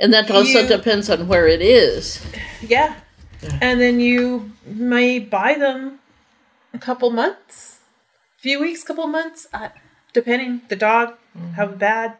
And 0.01 0.13
that 0.13 0.31
also 0.31 0.61
You- 0.61 0.69
depends 0.69 1.09
on 1.11 1.29
where 1.29 1.47
it 1.47 1.63
is. 1.63 2.21
yeah, 2.61 2.95
and 3.61 3.81
then 3.81 4.01
you 4.01 4.53
may 4.65 5.19
buy 5.19 5.55
them 5.55 5.99
a 6.75 6.79
couple 6.79 7.11
months, 7.11 7.79
few 8.39 8.61
weeks, 8.61 8.83
couple 8.83 9.07
months, 9.07 9.47
uh, 9.53 9.69
depending 10.13 10.63
the 10.69 10.77
dog 10.77 11.15
how 11.57 11.67
bad. 11.67 12.15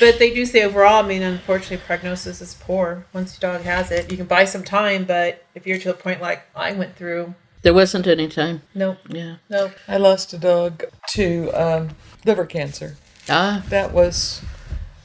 But 0.00 0.18
they 0.18 0.32
do 0.32 0.46
say 0.46 0.62
overall, 0.62 1.04
I 1.04 1.06
mean, 1.06 1.22
unfortunately, 1.22 1.78
prognosis 1.86 2.40
is 2.40 2.54
poor 2.58 3.04
once 3.12 3.38
your 3.40 3.52
dog 3.52 3.64
has 3.66 3.90
it. 3.90 4.10
You 4.10 4.16
can 4.16 4.26
buy 4.26 4.46
some 4.46 4.64
time, 4.64 5.04
but 5.04 5.44
if 5.54 5.66
you're 5.66 5.78
to 5.78 5.88
the 5.88 5.94
point 5.94 6.22
like 6.22 6.42
I 6.56 6.72
went 6.72 6.96
through, 6.96 7.34
There 7.62 7.74
wasn't 7.74 8.06
any 8.06 8.28
time. 8.28 8.62
nope, 8.74 8.98
Yeah. 9.08 9.36
nope. 9.50 9.72
I 9.88 9.96
lost 9.98 10.32
a 10.32 10.38
dog 10.38 10.84
to 11.14 11.50
um, 11.52 11.90
liver 12.24 12.46
cancer. 12.46 12.96
Ah. 13.28 13.62
That 13.68 13.92
was 13.92 14.40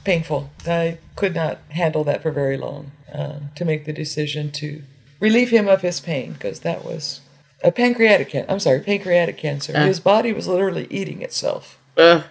painful. 0.03 0.49
I 0.65 0.97
could 1.15 1.35
not 1.35 1.59
handle 1.69 2.03
that 2.05 2.21
for 2.23 2.31
very 2.31 2.57
long 2.57 2.91
uh, 3.13 3.39
to 3.55 3.65
make 3.65 3.85
the 3.85 3.93
decision 3.93 4.51
to 4.51 4.81
relieve 5.19 5.49
him 5.49 5.67
of 5.67 5.81
his 5.81 5.99
pain 5.99 6.33
because 6.33 6.61
that 6.61 6.83
was 6.85 7.21
a 7.63 7.71
pancreatic 7.71 8.29
can- 8.29 8.45
I'm 8.47 8.59
sorry, 8.59 8.79
pancreatic 8.79 9.37
cancer. 9.37 9.73
Ah. 9.75 9.85
His 9.85 9.99
body 9.99 10.31
was 10.33 10.47
literally 10.47 10.87
eating 10.89 11.21
itself. 11.21 11.77
Ugh. 11.97 12.23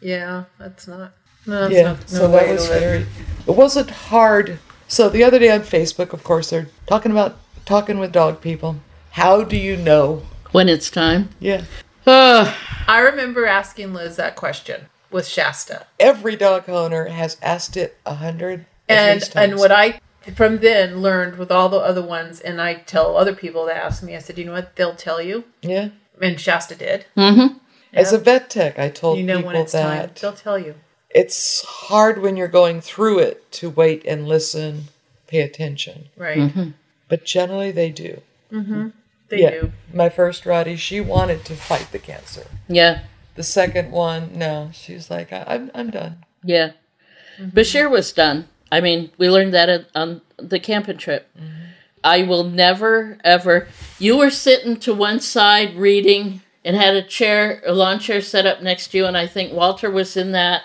Yeah, 0.00 0.44
that's 0.58 0.86
not. 0.86 1.12
No, 1.46 1.62
that's 1.62 1.74
yeah, 1.74 1.82
not, 1.82 1.98
no 2.00 2.18
so 2.18 2.30
way 2.30 2.46
that 2.46 2.52
was 2.52 2.68
to 2.68 2.78
very. 2.78 3.06
It 3.46 3.54
wasn't 3.56 3.90
hard. 3.90 4.58
So 4.86 5.08
the 5.08 5.24
other 5.24 5.38
day 5.38 5.50
on 5.50 5.60
Facebook, 5.60 6.12
of 6.12 6.22
course, 6.24 6.50
they're 6.50 6.68
talking 6.86 7.10
about 7.12 7.36
talking 7.64 7.98
with 7.98 8.12
dog 8.12 8.40
people. 8.40 8.76
How 9.12 9.42
do 9.44 9.56
you 9.56 9.76
know? 9.76 10.22
When 10.52 10.68
it's 10.68 10.90
time. 10.90 11.30
Yeah, 11.40 11.64
Uh, 12.06 12.54
I 12.86 13.00
remember 13.00 13.46
asking 13.46 13.92
Liz 13.92 14.16
that 14.16 14.34
question 14.36 14.86
with 15.10 15.26
Shasta, 15.26 15.86
every 15.98 16.36
dog 16.36 16.68
owner 16.68 17.06
has 17.06 17.36
asked 17.42 17.76
it 17.76 17.96
a 18.06 18.14
hundred. 18.14 18.66
and 18.88 19.20
least 19.20 19.36
and 19.36 19.56
what 19.56 19.72
I 19.72 20.00
from 20.34 20.58
then 20.58 21.00
learned 21.00 21.36
with 21.38 21.50
all 21.50 21.68
the 21.68 21.78
other 21.78 22.02
ones, 22.02 22.40
and 22.40 22.60
I 22.60 22.74
tell 22.74 23.16
other 23.16 23.34
people 23.34 23.64
that 23.66 23.76
ask 23.82 24.02
me, 24.02 24.14
I 24.14 24.18
said, 24.18 24.36
you 24.38 24.44
know 24.44 24.52
what? 24.52 24.76
They'll 24.76 24.94
tell 24.94 25.22
you, 25.22 25.44
Yeah, 25.62 25.88
and 26.20 26.38
Shasta 26.38 26.74
did. 26.74 27.06
Mm-hmm. 27.16 27.56
as 27.94 28.12
a 28.12 28.18
vet 28.18 28.50
tech, 28.50 28.78
I 28.78 28.90
told 28.90 29.18
You 29.18 29.24
know 29.24 29.36
people 29.36 29.52
when 29.52 29.56
it's 29.62 29.72
time, 29.72 29.98
that 29.98 30.16
they'll 30.16 30.32
tell 30.34 30.58
you. 30.58 30.74
it's 31.10 31.64
hard 31.64 32.20
when 32.20 32.36
you're 32.36 32.48
going 32.48 32.80
through 32.82 33.20
it 33.20 33.50
to 33.52 33.70
wait 33.70 34.04
and 34.04 34.28
listen, 34.28 34.84
pay 35.26 35.40
attention. 35.40 36.08
Right? 36.16 36.38
Mm-hmm. 36.38 36.70
But 37.08 37.24
generally, 37.24 37.70
they 37.70 37.90
do. 37.90 38.20
Mm-hmm. 38.52 38.88
They 39.30 39.42
yeah, 39.42 39.50
do. 39.50 39.72
my 39.94 40.08
first 40.10 40.44
Rottie, 40.44 40.76
she 40.76 41.00
wanted 41.00 41.44
to 41.46 41.54
fight 41.54 41.88
the 41.92 41.98
cancer. 41.98 42.46
yeah, 42.68 43.04
The 43.38 43.44
second 43.44 43.92
one, 43.92 44.36
no, 44.36 44.70
she 44.72 44.94
was 44.94 45.12
like, 45.12 45.32
I, 45.32 45.44
I'm, 45.46 45.70
I'm 45.72 45.90
done. 45.90 46.24
yeah. 46.42 46.72
Mm-hmm. 47.38 47.56
Bashir 47.56 47.88
was 47.88 48.12
done. 48.12 48.48
I 48.72 48.80
mean, 48.80 49.12
we 49.16 49.30
learned 49.30 49.54
that 49.54 49.68
at- 49.68 49.86
on 49.94 50.22
the 50.38 50.58
camping 50.58 50.98
trip. 50.98 51.30
Mm-hmm. 51.38 51.66
I 52.02 52.22
will 52.24 52.42
never, 52.42 53.16
ever. 53.22 53.68
You 54.00 54.16
were 54.18 54.30
sitting 54.30 54.76
to 54.78 54.92
one 54.92 55.20
side 55.20 55.76
reading 55.76 56.42
and 56.64 56.74
had 56.74 56.96
a 56.96 57.02
chair, 57.02 57.62
a 57.64 57.72
lawn 57.72 58.00
chair 58.00 58.20
set 58.20 58.44
up 58.44 58.60
next 58.60 58.88
to 58.88 58.98
you, 58.98 59.06
and 59.06 59.16
I 59.16 59.28
think 59.28 59.52
Walter 59.52 59.88
was 59.88 60.16
in 60.16 60.32
that. 60.32 60.62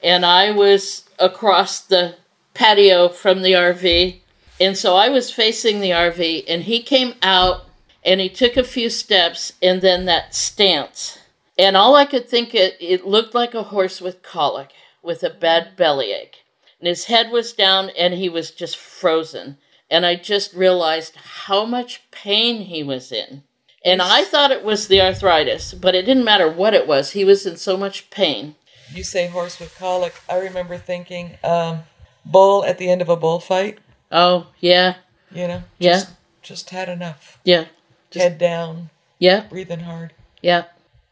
And 0.00 0.24
I 0.24 0.52
was 0.52 1.08
across 1.18 1.80
the 1.80 2.14
patio 2.54 3.08
from 3.08 3.42
the 3.42 3.54
RV. 3.54 4.20
And 4.60 4.76
so 4.78 4.94
I 4.94 5.08
was 5.08 5.32
facing 5.32 5.80
the 5.80 5.90
RV, 5.90 6.44
and 6.46 6.62
he 6.62 6.80
came 6.80 7.14
out 7.22 7.62
and 8.04 8.20
he 8.20 8.28
took 8.28 8.56
a 8.56 8.62
few 8.62 8.88
steps, 8.88 9.54
and 9.60 9.82
then 9.82 10.04
that 10.04 10.32
stance. 10.32 11.18
And 11.58 11.76
all 11.76 11.94
I 11.94 12.04
could 12.04 12.28
think 12.28 12.54
it, 12.54 12.76
it 12.80 13.06
looked 13.06 13.34
like 13.34 13.54
a 13.54 13.62
horse 13.64 14.00
with 14.00 14.22
colic, 14.22 14.72
with 15.02 15.22
a 15.22 15.30
bad 15.30 15.76
bellyache. 15.76 16.44
And 16.80 16.88
his 16.88 17.04
head 17.04 17.30
was 17.30 17.52
down, 17.52 17.90
and 17.90 18.14
he 18.14 18.28
was 18.28 18.50
just 18.50 18.76
frozen. 18.76 19.58
And 19.90 20.04
I 20.04 20.16
just 20.16 20.52
realized 20.54 21.14
how 21.16 21.64
much 21.64 22.02
pain 22.10 22.62
he 22.62 22.82
was 22.82 23.12
in. 23.12 23.42
And 23.84 24.00
I 24.02 24.24
thought 24.24 24.50
it 24.50 24.64
was 24.64 24.88
the 24.88 25.00
arthritis, 25.00 25.74
but 25.74 25.94
it 25.94 26.06
didn't 26.06 26.24
matter 26.24 26.50
what 26.50 26.74
it 26.74 26.86
was. 26.86 27.12
He 27.12 27.24
was 27.24 27.46
in 27.46 27.56
so 27.56 27.76
much 27.76 28.10
pain. 28.10 28.56
You 28.92 29.04
say 29.04 29.28
horse 29.28 29.60
with 29.60 29.76
colic. 29.78 30.14
I 30.28 30.38
remember 30.38 30.78
thinking, 30.78 31.36
um, 31.44 31.80
bull 32.24 32.64
at 32.64 32.78
the 32.78 32.88
end 32.90 33.02
of 33.02 33.08
a 33.08 33.16
bullfight, 33.16 33.78
Oh, 34.10 34.48
yeah, 34.60 34.96
you 35.32 35.48
know? 35.48 35.62
Yeah. 35.78 35.92
Just, 35.94 36.10
just 36.42 36.70
had 36.70 36.88
enough. 36.88 37.38
yeah, 37.44 37.66
Head 38.14 38.38
down, 38.38 38.90
yeah, 39.18 39.46
breathing 39.48 39.80
hard. 39.80 40.12
yeah, 40.40 40.64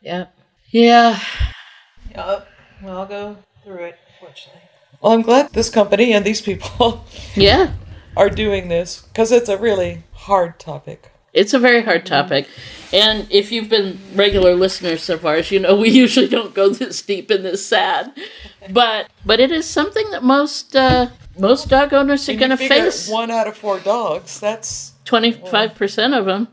yeah. 0.02 0.26
Yeah, 0.70 1.20
Yup. 2.14 2.48
Well, 2.82 2.98
I'll 2.98 3.06
go 3.06 3.36
through 3.64 3.84
it. 3.84 3.98
Fortunately. 4.20 4.62
Well, 5.00 5.12
I'm 5.12 5.22
glad 5.22 5.52
this 5.52 5.70
company 5.70 6.12
and 6.12 6.24
these 6.24 6.40
people 6.40 7.04
yeah. 7.34 7.72
are 8.16 8.30
doing 8.30 8.68
this 8.68 9.02
because 9.02 9.32
it's 9.32 9.48
a 9.48 9.56
really 9.56 10.04
hard 10.12 10.58
topic. 10.58 11.10
It's 11.32 11.54
a 11.54 11.58
very 11.58 11.82
hard 11.82 12.04
topic. 12.04 12.46
And 12.92 13.26
if 13.30 13.50
you've 13.50 13.70
been 13.70 13.98
regular 14.14 14.54
listeners 14.54 15.02
so 15.02 15.16
far, 15.16 15.36
as 15.36 15.50
you 15.50 15.58
know 15.58 15.76
we 15.76 15.88
usually 16.04 16.28
don't 16.28 16.54
go 16.54 16.68
this 16.68 17.00
deep 17.02 17.30
and 17.30 17.44
this 17.44 17.66
sad. 17.66 18.12
But 18.70 19.08
but 19.24 19.40
it 19.40 19.50
is 19.50 19.68
something 19.68 20.10
that 20.10 20.22
most 20.22 20.76
uh, 20.76 21.08
most 21.38 21.68
dog 21.68 21.94
owners 21.94 22.28
are 22.28 22.36
going 22.36 22.50
to 22.50 22.56
face. 22.56 23.08
One 23.08 23.30
out 23.30 23.48
of 23.48 23.56
four 23.56 23.80
dogs. 23.80 24.38
That's 24.38 24.92
Twenty 25.04 25.32
five 25.32 25.74
percent 25.74 26.14
of 26.14 26.26
them, 26.26 26.48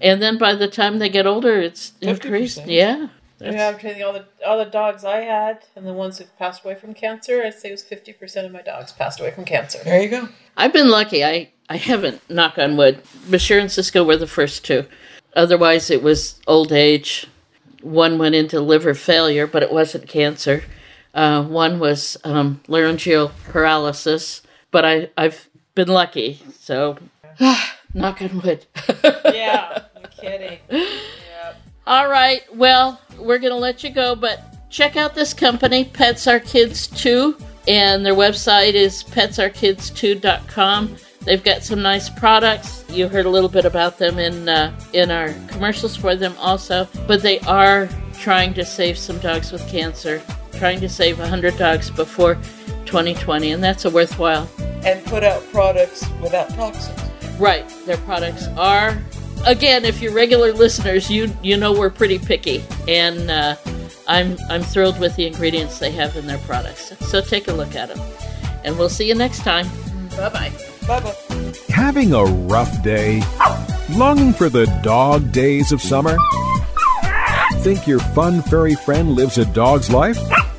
and 0.00 0.20
then 0.22 0.38
by 0.38 0.54
the 0.54 0.68
time 0.68 0.98
they 0.98 1.08
get 1.08 1.26
older, 1.26 1.58
it's 1.60 1.92
50%. 2.02 2.08
increased. 2.08 2.66
Yeah, 2.66 3.08
Yeah, 3.40 3.68
I'm 3.68 3.78
telling 3.78 3.98
you, 3.98 4.06
all 4.06 4.12
the 4.12 4.26
all 4.46 4.58
the 4.58 4.70
dogs 4.70 5.04
I 5.04 5.20
had 5.20 5.64
and 5.76 5.86
the 5.86 5.92
ones 5.92 6.18
who 6.18 6.24
passed 6.38 6.64
away 6.64 6.74
from 6.74 6.94
cancer, 6.94 7.42
I'd 7.44 7.54
say 7.54 7.68
it 7.68 7.72
was 7.72 7.82
fifty 7.82 8.12
percent 8.12 8.46
of 8.46 8.52
my 8.52 8.62
dogs 8.62 8.92
passed 8.92 9.20
away 9.20 9.30
from 9.32 9.44
cancer. 9.44 9.78
there 9.84 10.00
you 10.02 10.08
go. 10.08 10.28
I've 10.56 10.72
been 10.72 10.90
lucky. 10.90 11.24
I 11.24 11.50
I 11.68 11.76
haven't 11.76 12.28
knock 12.30 12.58
on 12.58 12.76
wood. 12.76 13.02
Bashir 13.28 13.60
and 13.60 13.70
Cisco 13.70 14.04
were 14.04 14.16
the 14.16 14.26
first 14.26 14.64
two. 14.64 14.86
Otherwise, 15.34 15.90
it 15.90 16.02
was 16.02 16.40
old 16.46 16.72
age. 16.72 17.26
One 17.82 18.18
went 18.18 18.34
into 18.34 18.60
liver 18.60 18.94
failure, 18.94 19.46
but 19.46 19.62
it 19.62 19.72
wasn't 19.72 20.08
cancer. 20.08 20.64
Uh, 21.12 21.44
one 21.44 21.78
was 21.78 22.16
um, 22.24 22.60
laryngeal 22.66 23.32
paralysis, 23.44 24.42
but 24.70 24.84
I 24.84 25.10
I've 25.16 25.48
been 25.74 25.88
lucky. 25.88 26.40
So, 26.60 26.98
knock 27.94 28.20
on 28.22 28.40
wood. 28.42 28.66
yeah, 29.24 29.82
no 29.94 30.08
kidding. 30.20 30.58
Yep. 30.68 31.56
All 31.86 32.08
right. 32.08 32.42
Well, 32.54 33.00
we're 33.18 33.38
going 33.38 33.52
to 33.52 33.58
let 33.58 33.82
you 33.84 33.90
go, 33.90 34.14
but 34.14 34.70
check 34.70 34.96
out 34.96 35.14
this 35.14 35.32
company, 35.34 35.84
Pets 35.84 36.26
Are 36.26 36.40
Kids 36.40 36.86
Too, 36.88 37.36
and 37.68 38.04
their 38.04 38.14
website 38.14 38.74
is 38.74 39.02
petsarekidstoo.com. 39.04 40.96
They've 41.24 41.42
got 41.42 41.62
some 41.62 41.80
nice 41.80 42.10
products. 42.10 42.84
You 42.90 43.08
heard 43.08 43.24
a 43.24 43.30
little 43.30 43.48
bit 43.48 43.64
about 43.64 43.96
them 43.98 44.18
in 44.18 44.46
uh, 44.48 44.78
in 44.92 45.10
our 45.10 45.32
commercials 45.48 45.96
for 45.96 46.14
them 46.16 46.34
also, 46.38 46.86
but 47.06 47.22
they 47.22 47.40
are 47.40 47.88
trying 48.20 48.52
to 48.54 48.64
save 48.64 48.98
some 48.98 49.18
dogs 49.18 49.50
with 49.50 49.66
cancer, 49.68 50.22
trying 50.54 50.80
to 50.80 50.88
save 50.88 51.18
100 51.18 51.56
dogs 51.56 51.90
before 51.90 52.34
2020, 52.84 53.52
and 53.52 53.64
that's 53.64 53.86
a 53.86 53.90
worthwhile 53.90 54.48
And 54.84 55.02
put 55.06 55.24
out 55.24 55.42
products 55.50 56.06
without 56.22 56.50
toxins. 56.50 57.03
Right. 57.38 57.68
Their 57.86 57.96
products 57.98 58.46
are 58.56 58.98
again, 59.46 59.84
if 59.84 60.00
you're 60.00 60.12
regular 60.12 60.52
listeners, 60.52 61.10
you 61.10 61.30
you 61.42 61.56
know 61.56 61.72
we're 61.72 61.90
pretty 61.90 62.18
picky. 62.18 62.64
And 62.88 63.30
uh, 63.30 63.56
I'm 64.06 64.36
I'm 64.48 64.62
thrilled 64.62 64.98
with 65.00 65.16
the 65.16 65.26
ingredients 65.26 65.78
they 65.78 65.90
have 65.92 66.16
in 66.16 66.26
their 66.26 66.38
products. 66.38 66.96
So 67.08 67.20
take 67.20 67.48
a 67.48 67.52
look 67.52 67.74
at 67.74 67.88
them. 67.88 68.00
And 68.64 68.78
we'll 68.78 68.88
see 68.88 69.08
you 69.08 69.14
next 69.14 69.40
time. 69.40 69.68
Bye 70.16 70.28
bye. 70.28 70.52
Bye 70.86 71.00
bye. 71.00 71.14
Having 71.68 72.14
a 72.14 72.24
rough 72.24 72.82
day? 72.82 73.22
Longing 73.90 74.32
for 74.32 74.48
the 74.48 74.66
dog 74.82 75.32
days 75.32 75.72
of 75.72 75.80
summer? 75.80 76.16
Think 77.56 77.86
your 77.86 77.98
fun 77.98 78.42
furry 78.42 78.74
friend 78.74 79.14
lives 79.14 79.38
a 79.38 79.44
dog's 79.46 79.90
life? 79.90 80.18